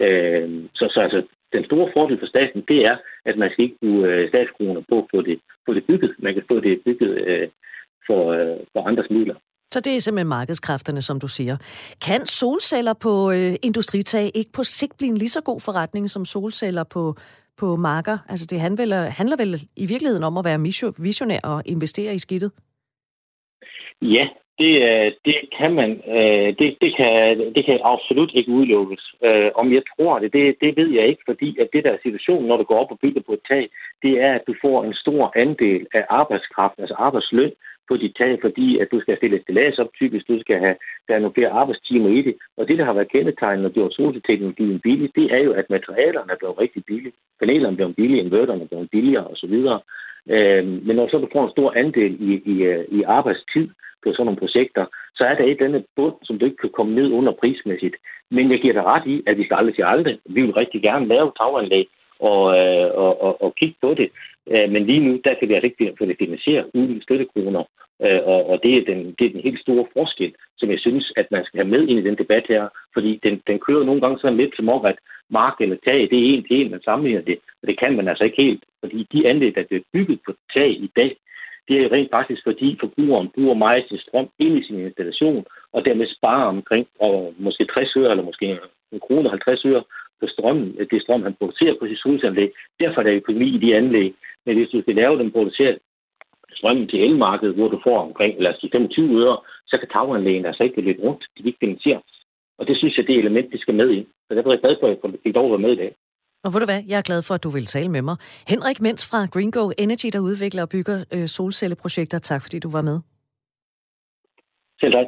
[0.01, 1.23] Øh, så, så altså,
[1.53, 4.97] den store fordel for staten, det er, at man skal ikke bruge øh, statskroner på
[4.99, 6.15] at få det, få det bygget.
[6.19, 7.47] Man kan få det bygget øh,
[8.07, 9.35] for, øh, for andres midler.
[9.73, 11.57] Så det er simpelthen markedskræfterne, som du siger.
[12.07, 16.25] Kan solceller på øh, industritag ikke på sigt blive en lige så god forretning som
[16.25, 17.13] solceller på,
[17.57, 18.17] på marker?
[18.29, 20.59] Altså det handler, handler vel i virkeligheden om at være
[20.97, 22.51] visionær og investere i skidtet?
[24.01, 24.25] Ja,
[24.59, 29.03] det, øh, det kan man, øh, det, det, kan, det kan absolut ikke udelukkes.
[29.23, 31.97] Øh, om jeg tror det, det, det ved jeg ikke, fordi at det der er
[32.03, 33.69] situationen, når du går op og bygger på et tag,
[34.03, 37.51] det er, at du får en stor andel af arbejdskraft, altså arbejdsløn,
[37.87, 40.75] på dit tag, fordi at du skal stille stillads op typisk, du skal have,
[41.07, 42.35] der er nogle flere arbejdstimer i det.
[42.57, 46.31] Og det, der har været kendetegnet, når gjort solteknologien billig, det er jo, at materialerne
[46.31, 47.13] er blevet rigtig billige.
[47.39, 49.55] Panelerne bliver billige, inverterne er blevet billigere osv.
[50.35, 52.55] Øh, men når så du får en stor andel i, i,
[52.97, 53.67] i arbejdstid
[54.05, 54.85] på sådan nogle projekter,
[55.15, 57.95] så er der et eller andet bund, som du ikke kan komme ned under prismæssigt.
[58.31, 60.19] Men jeg giver dig ret i, at vi skal aldrig sige aldrig.
[60.25, 61.87] Vi vil rigtig gerne lave taganlæg
[62.19, 64.09] og, øh, og, og, og kigge på det.
[64.51, 67.63] Øh, men lige nu, der kan vi altså ikke få det finansieret uden støttekroner.
[68.05, 71.13] Øh, og, og det, er den, det er den helt store forskel, som jeg synes,
[71.17, 72.67] at man skal have med ind i den debat her.
[72.93, 74.97] Fordi den, den kører nogle gange sådan lidt som om, at
[75.29, 77.37] mark eller tag, det er en til en, man sammenligner det.
[77.61, 78.63] Og det kan man altså ikke helt.
[78.79, 81.17] Fordi de anlæg, der bliver bygget på tag i dag,
[81.67, 85.85] det er rent faktisk, fordi forbrugeren bruger meget sin strøm ind i sin installation, og
[85.85, 88.59] dermed sparer omkring og måske 60 øre, eller måske
[88.91, 89.83] en krone 50 øre
[90.19, 92.51] på strømmen, det strøm, han producerer på sit solcelleanlæg.
[92.79, 94.13] Derfor er der økonomi i de anlæg.
[94.45, 95.77] Men hvis du skal lave den produceret
[96.53, 99.37] strømmen til elmarkedet, hvor du får omkring, lad os sige, 25 øre,
[99.67, 101.23] så kan taganlægene altså ikke løbe rundt.
[101.37, 102.11] De kan ikke finansieres.
[102.57, 104.07] Og det synes jeg, det element, vi skal med ind.
[104.27, 105.95] Så derfor er jeg glad for, at jeg fik lov at være med i dag.
[106.45, 108.15] Og ved du hvad, jeg er glad for, at du vil tale med mig.
[108.47, 112.19] Henrik Mens fra Greengo Energy, der udvikler og bygger øh, solcelleprojekter.
[112.19, 112.99] Tak fordi du var med.
[114.79, 115.05] Selv tak.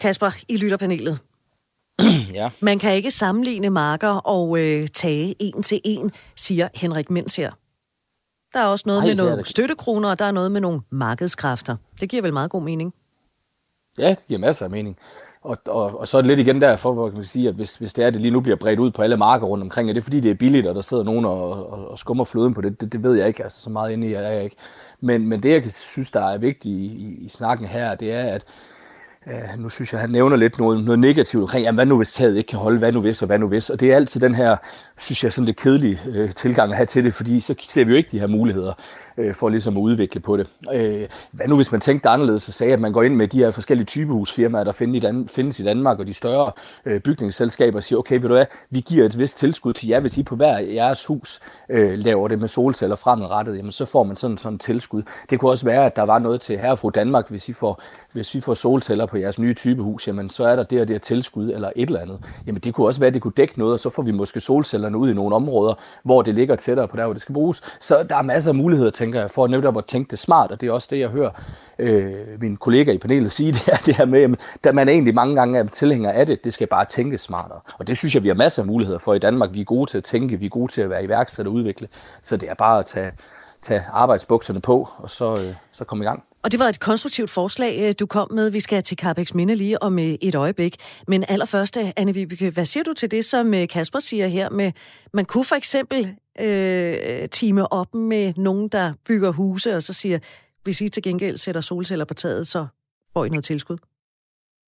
[0.00, 1.18] Kasper, i lytterpanelet.
[2.40, 2.50] ja.
[2.60, 7.50] Man kan ikke sammenligne marker og øh, tage en til en, siger Henrik Mens her.
[8.52, 11.76] Der er også noget Ej, med nogle støttekroner, og der er noget med nogle markedskræfter.
[12.00, 12.94] Det giver vel meget god mening?
[13.98, 14.98] Ja, det giver masser af mening.
[15.42, 17.76] Og, og, og så er det lidt igen derfor, hvor man kan sige, at hvis,
[17.76, 19.90] hvis det er, at det lige nu bliver bredt ud på alle marker rundt omkring,
[19.90, 22.54] er det fordi, det er billigt, og der sidder nogen og, og, og skummer fløden
[22.54, 24.56] på det, det, det ved jeg ikke, altså så meget inde i er jeg ikke.
[25.00, 28.22] Men, men det, jeg synes, der er vigtigt i, i, i snakken her, det er,
[28.22, 28.44] at
[29.26, 32.12] øh, nu synes jeg, han nævner lidt noget, noget negativt omkring, jamen, hvad nu hvis
[32.12, 33.70] taget ikke kan holde, hvad nu hvis og hvad nu hvis.
[33.70, 34.56] Og det er altid den her,
[35.00, 37.90] synes jeg, sådan lidt kedelig øh, tilgang at have til det, fordi så ser vi
[37.90, 38.72] jo ikke de her muligheder
[39.18, 40.46] øh, for ligesom at udvikle på det.
[40.72, 43.38] Øh, hvad nu hvis man tænkte anderledes og sagde, at man går ind med de
[43.38, 46.52] her forskellige typehusfirmaer, der findes i, Dan- findes i Danmark, og de større
[46.86, 50.00] øh, bygningsselskaber og siger, okay, ved du hvad, vi giver et vist tilskud til jer,
[50.00, 54.04] hvis I på hver jeres hus øh, laver det med solceller fremadrettet, jamen så får
[54.04, 55.02] man sådan sådan et tilskud.
[55.30, 57.52] Det kunne også være, at der var noget til herre og fru Danmark, hvis, I
[57.52, 57.82] får,
[58.12, 61.02] hvis vi får solceller på jeres nye typehus, jamen så er der det og det
[61.02, 62.18] tilskud eller et eller andet.
[62.46, 64.40] Jamen det kunne også være, at det kunne dække noget, og så får vi måske
[64.40, 67.32] solceller solcellerne ud i nogle områder, hvor det ligger tættere på der, hvor det skal
[67.32, 67.62] bruges.
[67.80, 70.60] Så der er masser af muligheder, tænker jeg, for netop at tænke det smart, og
[70.60, 71.30] det er også det, jeg hører
[71.78, 75.34] øh, min kollega i panelet sige, det er det her med, at man egentlig mange
[75.34, 77.60] gange er tilhænger af det, det skal bare tænke smartere.
[77.78, 79.50] Og det synes jeg, vi har masser af muligheder for i Danmark.
[79.52, 81.88] Vi er gode til at tænke, vi er gode til at være iværksætter og udvikle.
[82.22, 83.12] Så det er bare at tage,
[83.62, 86.24] tage arbejdsbukserne på, og så, øh, så komme i gang.
[86.44, 88.52] Og det var et konstruktivt forslag, øh, du kom med.
[88.52, 90.74] Vi skal til Carbex Minde lige om øh, et øjeblik.
[91.08, 94.72] Men allerførst, Anne Vibeke, hvad siger du til det, som øh, Kasper siger her med,
[95.12, 96.00] man kunne for eksempel
[96.40, 100.18] øh, time op med nogen, der bygger huse, og så siger,
[100.64, 102.66] hvis I til gengæld sætter solceller på taget, så
[103.12, 103.78] får I noget tilskud?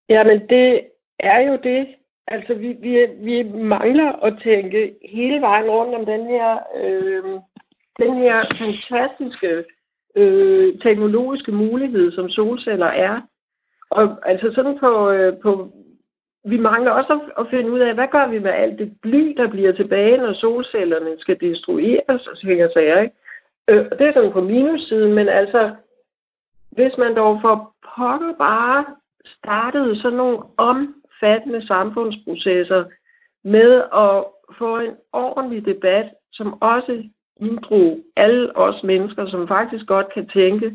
[0.08, 0.80] Jamen, det
[1.20, 1.86] er jo det.
[2.28, 7.40] Altså, vi, vi, vi mangler at tænke hele vejen rundt om den her, øh,
[7.98, 9.64] den her fantastiske
[10.16, 13.20] øh, teknologiske mulighed, som solceller er.
[13.90, 15.72] Og altså sådan på, øh, på
[16.44, 19.34] vi mangler også at, at finde ud af, hvad gør vi med alt det bly,
[19.36, 23.14] der bliver tilbage, når solcellerne skal destrueres og hænger sig ikke?
[23.68, 25.74] Øh, det er sådan på minussiden, men altså,
[26.70, 28.84] hvis man dog for pokker bare
[29.38, 32.84] startede sådan nogle omfattende samfundsprocesser
[33.44, 34.24] med at
[34.58, 37.08] få en ordentlig debat, som også
[37.46, 40.66] inddrog alle os mennesker, som faktisk godt kan tænke,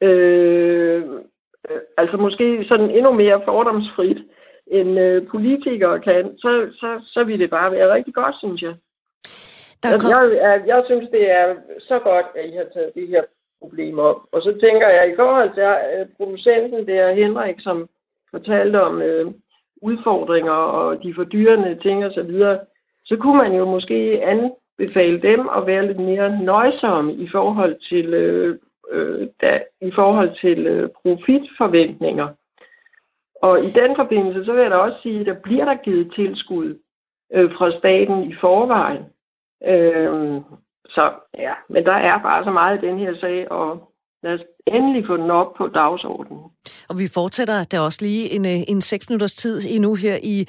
[0.00, 1.02] øh,
[1.96, 4.18] altså måske sådan endnu mere fordomsfrit,
[4.66, 6.50] end øh, politikere kan, så,
[6.80, 8.74] så, så vil det bare være rigtig godt, synes jeg.
[9.82, 10.10] Der kom...
[10.10, 11.54] jeg, jeg, jeg synes, det er
[11.88, 13.22] så godt, at I har taget det her
[13.60, 14.20] problem op.
[14.32, 17.88] Og så tænker jeg, i forhold til uh, producenten, det er Henrik, som
[18.30, 19.26] fortalte om øh,
[19.82, 22.58] udfordringer og de fordyrende ting osv., så, videre,
[23.04, 24.52] så kunne man jo måske an,
[24.84, 28.58] befale dem at være lidt mere nøjsomme i forhold til, øh,
[28.92, 32.28] øh, da, i forhold til øh, profitforventninger.
[33.46, 36.12] Og i den forbindelse, så vil jeg da også sige, at der bliver der givet
[36.16, 36.68] tilskud
[37.34, 39.04] øh, fra staten i forvejen.
[39.72, 40.40] Øh,
[40.94, 41.04] så
[41.38, 45.06] ja, men der er bare så meget i den her sag, og lad os endelig
[45.06, 46.42] få den op på dagsordenen.
[46.88, 50.46] Og vi fortsætter der også lige en, øh, en 6 minutters tid endnu her i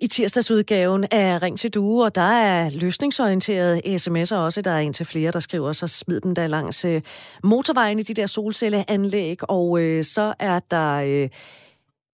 [0.00, 4.62] i tirsdagsudgaven af Ring til Due, og der er løsningsorienterede sms'er også.
[4.62, 7.02] Der er en til flere, der skriver, så smid dem der langs øh,
[7.42, 10.94] motorvejen i de der solcelleanlæg, og øh, så er der...
[10.94, 11.28] Øh,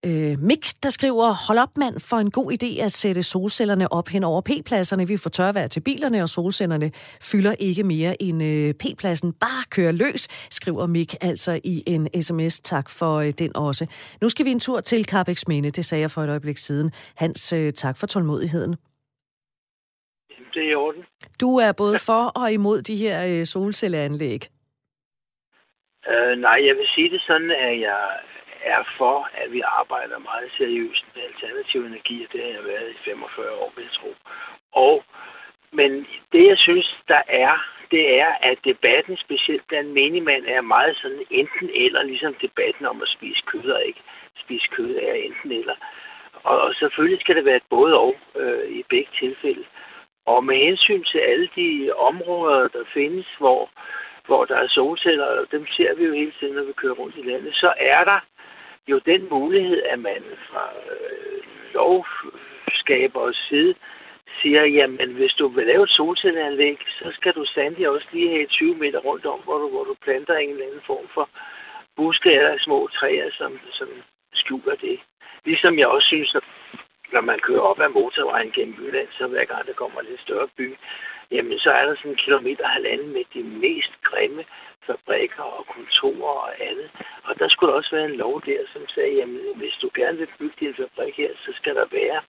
[0.08, 4.08] Øh, Mik, der skriver, hold op mand, for en god idé at sætte solcellerne op
[4.08, 5.06] hen over P-pladserne.
[5.06, 6.90] Vi får tørvejr til bilerne, og solcellerne
[7.30, 9.32] fylder ikke mere end øh, P-pladsen.
[9.32, 12.60] Bare kør løs, skriver Mik altså i en sms.
[12.60, 13.86] Tak for øh, den også.
[14.22, 16.92] Nu skal vi en tur til Carbex Minde, det sagde jeg for et øjeblik siden.
[17.16, 18.76] Hans, øh, tak for tålmodigheden.
[20.54, 21.02] Det er i orden.
[21.40, 24.42] Du er både for og imod de her øh, solcelleanlæg.
[26.10, 27.98] Uh, nej, jeg vil sige det sådan, at jeg
[28.74, 32.90] er for, at vi arbejder meget seriøst med alternativ energi, og det har jeg været
[32.90, 34.14] i 45 år, vil jeg tro.
[34.72, 35.04] Og,
[35.72, 35.90] men
[36.32, 37.52] det, jeg synes, der er,
[37.90, 43.02] det er, at debatten, specielt blandt menigmand, er meget sådan enten eller, ligesom debatten om
[43.02, 44.02] at spise kød og ikke
[44.44, 45.76] spise kød er enten eller.
[46.42, 49.64] Og, og selvfølgelig skal det være et både og øh, i begge tilfælde.
[50.26, 53.70] Og med hensyn til alle de områder, der findes, hvor,
[54.26, 57.16] hvor der er solceller, og dem ser vi jo hele tiden, når vi kører rundt
[57.16, 58.20] i landet, så er der
[58.88, 61.42] jo den mulighed, at man fra øh,
[61.74, 63.74] lovskabers side
[64.42, 68.46] siger, jamen hvis du vil lave et solcelleanlæg, så skal du sandelig også lige have
[68.46, 71.28] 20 meter rundt om, hvor du, hvor du planter en eller anden form for
[71.96, 73.88] buske eller små træer, som, som
[74.34, 74.98] skjuler det.
[75.44, 76.44] Ligesom jeg også synes, at
[77.12, 80.20] når man kører op ad motorvejen gennem Jylland, så hver gang der kommer en lidt
[80.20, 80.76] større by,
[81.30, 84.44] jamen så er der sådan en kilometer og halvanden med de mest grimme
[84.86, 86.90] fabrikker og kontorer og andet.
[87.24, 90.28] Og der skulle også være en lov der, som sagde, jamen hvis du gerne vil
[90.38, 92.20] bygge din fabrik her, så skal der være,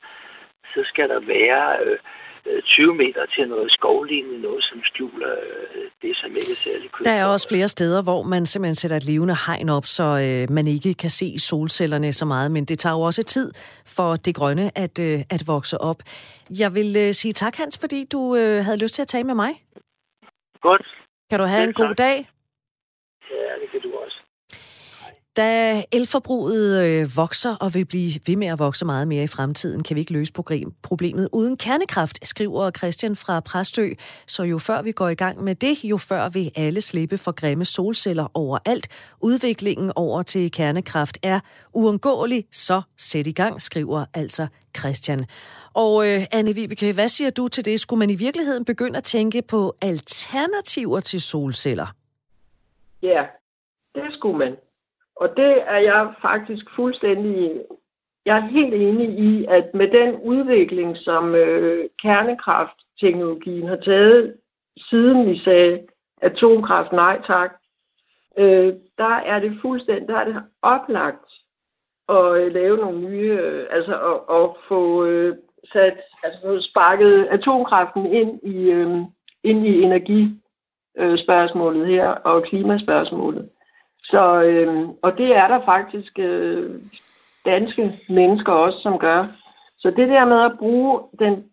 [0.73, 1.97] så skal der være øh,
[2.63, 6.91] 20 øh, meter til noget skovlignende, noget som skjuler øh, det, som ikke er særlig
[6.91, 7.05] købt.
[7.05, 10.55] Der er også flere steder, hvor man simpelthen sætter et levende hegn op, så øh,
[10.57, 13.51] man ikke kan se solcellerne så meget, men det tager jo også tid
[13.97, 15.99] for det grønne at, øh, at vokse op.
[16.61, 19.35] Jeg vil øh, sige tak, Hans, fordi du øh, havde lyst til at tale med
[19.35, 19.51] mig.
[20.61, 20.85] Godt.
[21.29, 22.17] Kan du have en god dag?
[23.31, 24.17] Ja, det kan du også.
[25.37, 29.83] Da elforbruget øh, vokser og vil blive ved med at vokse meget mere i fremtiden,
[29.83, 30.33] kan vi ikke løse
[30.83, 33.87] problemet uden kernekraft, skriver Christian fra Præstø.
[34.27, 37.31] Så jo før vi går i gang med det, jo før vil alle slippe for
[37.31, 38.87] grimme solceller overalt.
[39.21, 41.39] Udviklingen over til kernekraft er
[41.73, 45.25] uundgåelig, så sæt i gang, skriver altså Christian.
[45.73, 47.79] Og øh, Anne Vibeke, hvad siger du til det?
[47.79, 51.87] Skulle man i virkeligheden begynde at tænke på alternativer til solceller?
[53.01, 53.23] Ja,
[53.95, 54.66] det skulle man.
[55.21, 57.61] Og det er jeg faktisk fuldstændig...
[58.25, 64.35] Jeg er helt enig i, at med den udvikling, som øh, kernekraftteknologien har taget,
[64.89, 65.87] siden vi sagde
[66.21, 67.51] atomkraft nej tak,
[68.37, 71.31] øh, der er det fuldstændig, der er det oplagt
[72.09, 75.37] at øh, lave nogle nye, øh, altså at, at få øh,
[75.73, 78.97] sat, altså få sparket atomkraften ind i, øh,
[79.43, 80.41] ind i energi
[80.97, 83.49] øh, spørgsmålet her og klimaspørgsmålet.
[84.11, 86.81] Så, øh, og det er der faktisk øh,
[87.45, 89.27] danske mennesker også, som gør.
[89.77, 91.45] Så det der med at bruge den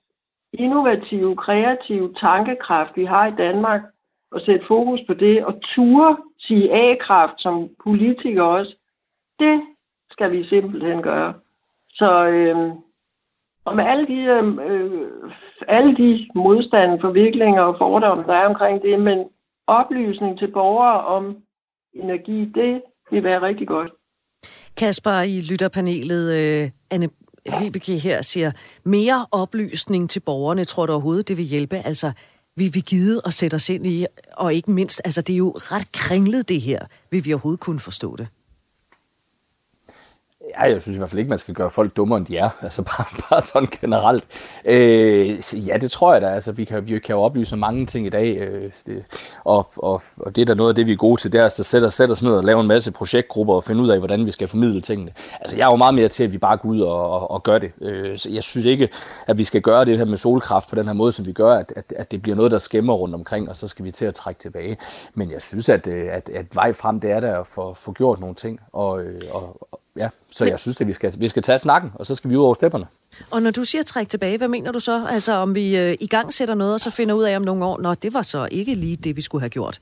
[0.52, 3.82] innovative, kreative tankekraft, vi har i Danmark,
[4.30, 8.76] og sætte fokus på det, og ture sige A-kraft som politikere også,
[9.38, 9.62] det
[10.10, 11.34] skal vi simpelthen gøre.
[11.88, 12.70] Så øh,
[13.64, 15.32] og med alle de, øhm, øh,
[15.68, 19.28] alle de modstande, forviklinger og fordomme, der er omkring det, men
[19.66, 21.36] oplysning til borgere om
[21.94, 23.92] energi, det vil være rigtig godt.
[24.76, 27.08] Kasper i lytterpanelet, øh, Anne
[27.60, 28.52] Vibeke her siger,
[28.84, 31.76] mere oplysning til borgerne, tror du overhovedet, det vil hjælpe?
[31.76, 32.12] Altså,
[32.56, 35.50] vi vil gide at sætte os ind i, og ikke mindst, altså det er jo
[35.50, 38.28] ret kringlet det her, vil vi overhovedet kunne forstå det?
[40.58, 42.50] Ja, jeg synes i hvert fald ikke, man skal gøre folk dummere, end de er.
[42.62, 44.24] Altså bare, bare sådan generelt.
[44.64, 46.26] Øh, ja, det tror jeg da.
[46.26, 48.36] Altså, vi kan, vi kan jo oplyse mange ting i dag.
[48.36, 49.04] Øh, det,
[49.44, 51.32] og, og, og det er da noget af det, vi er gode til.
[51.32, 53.82] Det er altså at sætte, sætte os ned og lave en masse projektgrupper og finde
[53.82, 55.12] ud af, hvordan vi skal formidle tingene.
[55.40, 57.42] Altså, jeg er jo meget mere til, at vi bare går ud og, og, og
[57.42, 57.72] gør det.
[57.80, 58.88] Øh, så jeg synes ikke,
[59.26, 61.54] at vi skal gøre det her med solkraft på den her måde, som vi gør,
[61.54, 64.04] at, at, at det bliver noget, der skæmmer rundt omkring, og så skal vi til
[64.04, 64.76] at trække tilbage.
[65.14, 67.92] Men jeg synes, at, øh, at, at vej frem, det er der at få, få
[67.92, 68.60] gjort nogle ting.
[68.72, 72.06] Og, øh, og, ja, så jeg synes, at vi skal, vi skal tage snakken, og
[72.06, 72.86] så skal vi ud over stepperne.
[73.30, 75.06] Og når du siger træk tilbage, hvad mener du så?
[75.10, 77.64] Altså om vi øh, i gang sætter noget, og så finder ud af om nogle
[77.64, 79.80] år, nå, det var så ikke lige det, vi skulle have gjort.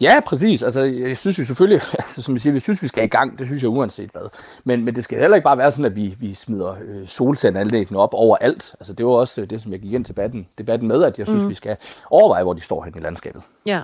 [0.00, 0.62] Ja, præcis.
[0.62, 3.38] Altså, jeg synes jo selvfølgelig, altså, som jeg siger, vi synes, vi skal i gang.
[3.38, 4.28] Det synes jeg uanset hvad.
[4.64, 7.98] Men, men det skal heller ikke bare være sådan, at vi, vi smider øh, solcelleanlæggene
[7.98, 8.74] op over alt.
[8.80, 11.26] Altså, det var også det, som jeg gik ind til debatten, debatten med, at jeg
[11.26, 11.48] synes, mm.
[11.48, 11.76] vi skal
[12.10, 13.42] overveje, hvor de står hen i landskabet.
[13.66, 13.80] Ja.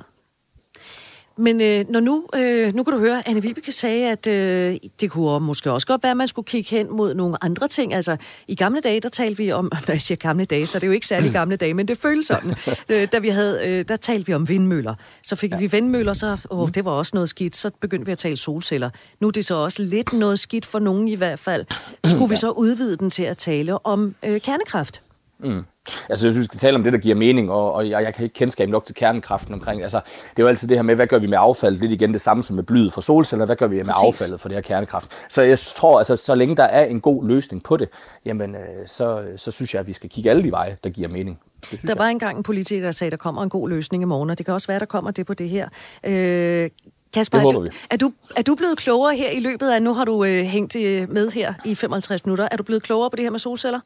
[1.39, 5.11] Men øh, når nu, øh, nu kan du høre, Anne Vibeke sagde, at øh, det
[5.11, 7.95] kunne måske også godt være, at man skulle kigge hen mod nogle andre ting.
[7.95, 8.17] Altså,
[8.49, 10.87] i gamle dage, der talte vi om, når jeg siger gamle dage, så det er
[10.87, 12.55] jo ikke særlig gamle dage, men det føles sådan.
[12.89, 14.95] øh, da vi havde, øh, der talte vi om vindmøller.
[15.23, 15.59] Så fik ja.
[15.59, 17.57] vi vindmøller, så åh, det var også noget skidt.
[17.57, 18.91] Så begyndte vi at tale solceller.
[19.21, 21.65] Nu er det så også lidt noget skidt for nogen i hvert fald.
[22.05, 25.01] Skulle vi så udvide den til at tale om øh, kernekraft?
[25.41, 25.63] Mm.
[26.09, 28.15] Altså, jeg synes, vi skal tale om det, der giver mening, og, og jeg, jeg
[28.15, 29.83] kan ikke kendskab nok til kernekraften omkring.
[29.83, 31.81] Altså, det er jo altid det her med, hvad gør vi med affald?
[31.81, 33.47] Det er igen det samme som med blyet fra solceller.
[33.47, 34.23] Hvad gør vi med Præcis.
[34.23, 35.11] affaldet for det her kernekraft?
[35.31, 37.89] Så jeg tror, altså, så længe der er en god løsning på det,
[38.25, 41.09] jamen, øh, så, så synes jeg, at vi skal kigge alle de veje, der giver
[41.09, 41.39] mening.
[41.87, 44.31] Der var engang en politiker, der sagde, at der kommer en god løsning i morgen,
[44.31, 45.69] og det kan også være, der kommer det på det her.
[46.05, 46.71] Øh,
[47.13, 50.05] Kasper, er du, er, du, er du blevet klogere her i løbet af, nu har
[50.05, 53.25] du øh, hængt øh, med her i 55 minutter, er du blevet klogere på det
[53.25, 53.81] her med solceller?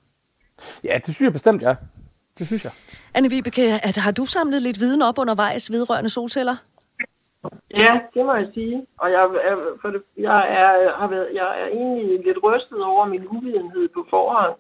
[0.85, 1.75] Ja, det synes jeg bestemt, ja.
[2.39, 2.73] Det synes jeg.
[3.15, 6.57] Anne Vibeke, at, har du samlet lidt viden op undervejs vedrørende solceller?
[7.75, 8.87] Ja, det må jeg sige.
[8.99, 13.07] Og jeg, er, for det, jeg, er, har været, jeg er egentlig lidt rystet over
[13.07, 14.55] min uvidenhed på forhånd.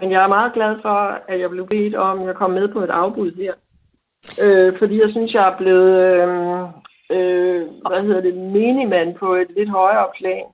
[0.00, 0.98] Men jeg er meget glad for,
[1.28, 3.54] at jeg blev bedt om, at jeg kom med på et afbud her.
[4.44, 6.62] Øh, fordi jeg synes, jeg er blevet, øh,
[7.16, 10.44] øh, hvad hedder det, minimand på et lidt højere plan.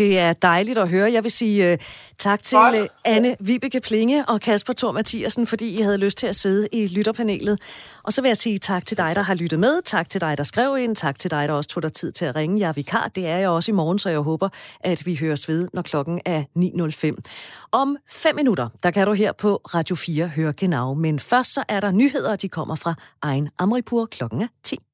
[0.00, 1.12] Det er dejligt at høre.
[1.12, 1.78] Jeg vil sige uh,
[2.18, 6.26] tak til uh, Anne Vibeke Plinge og Kasper Thor Mathiasen, fordi I havde lyst til
[6.26, 7.60] at sidde i lytterpanelet.
[8.02, 9.82] Og så vil jeg sige tak til dig, der har lyttet med.
[9.84, 10.96] Tak til dig, der skrev ind.
[10.96, 12.60] Tak til dig, der også tog dig tid til at ringe.
[12.60, 13.10] Jeg er vikar.
[13.14, 14.48] Det er jeg også i morgen, så jeg håber,
[14.80, 17.68] at vi høres ved, når klokken er 9.05.
[17.72, 20.94] Om fem minutter, der kan du her på Radio 4 høre genau.
[20.94, 24.89] Men først så er der nyheder, de kommer fra egen Amripur klokken er 10.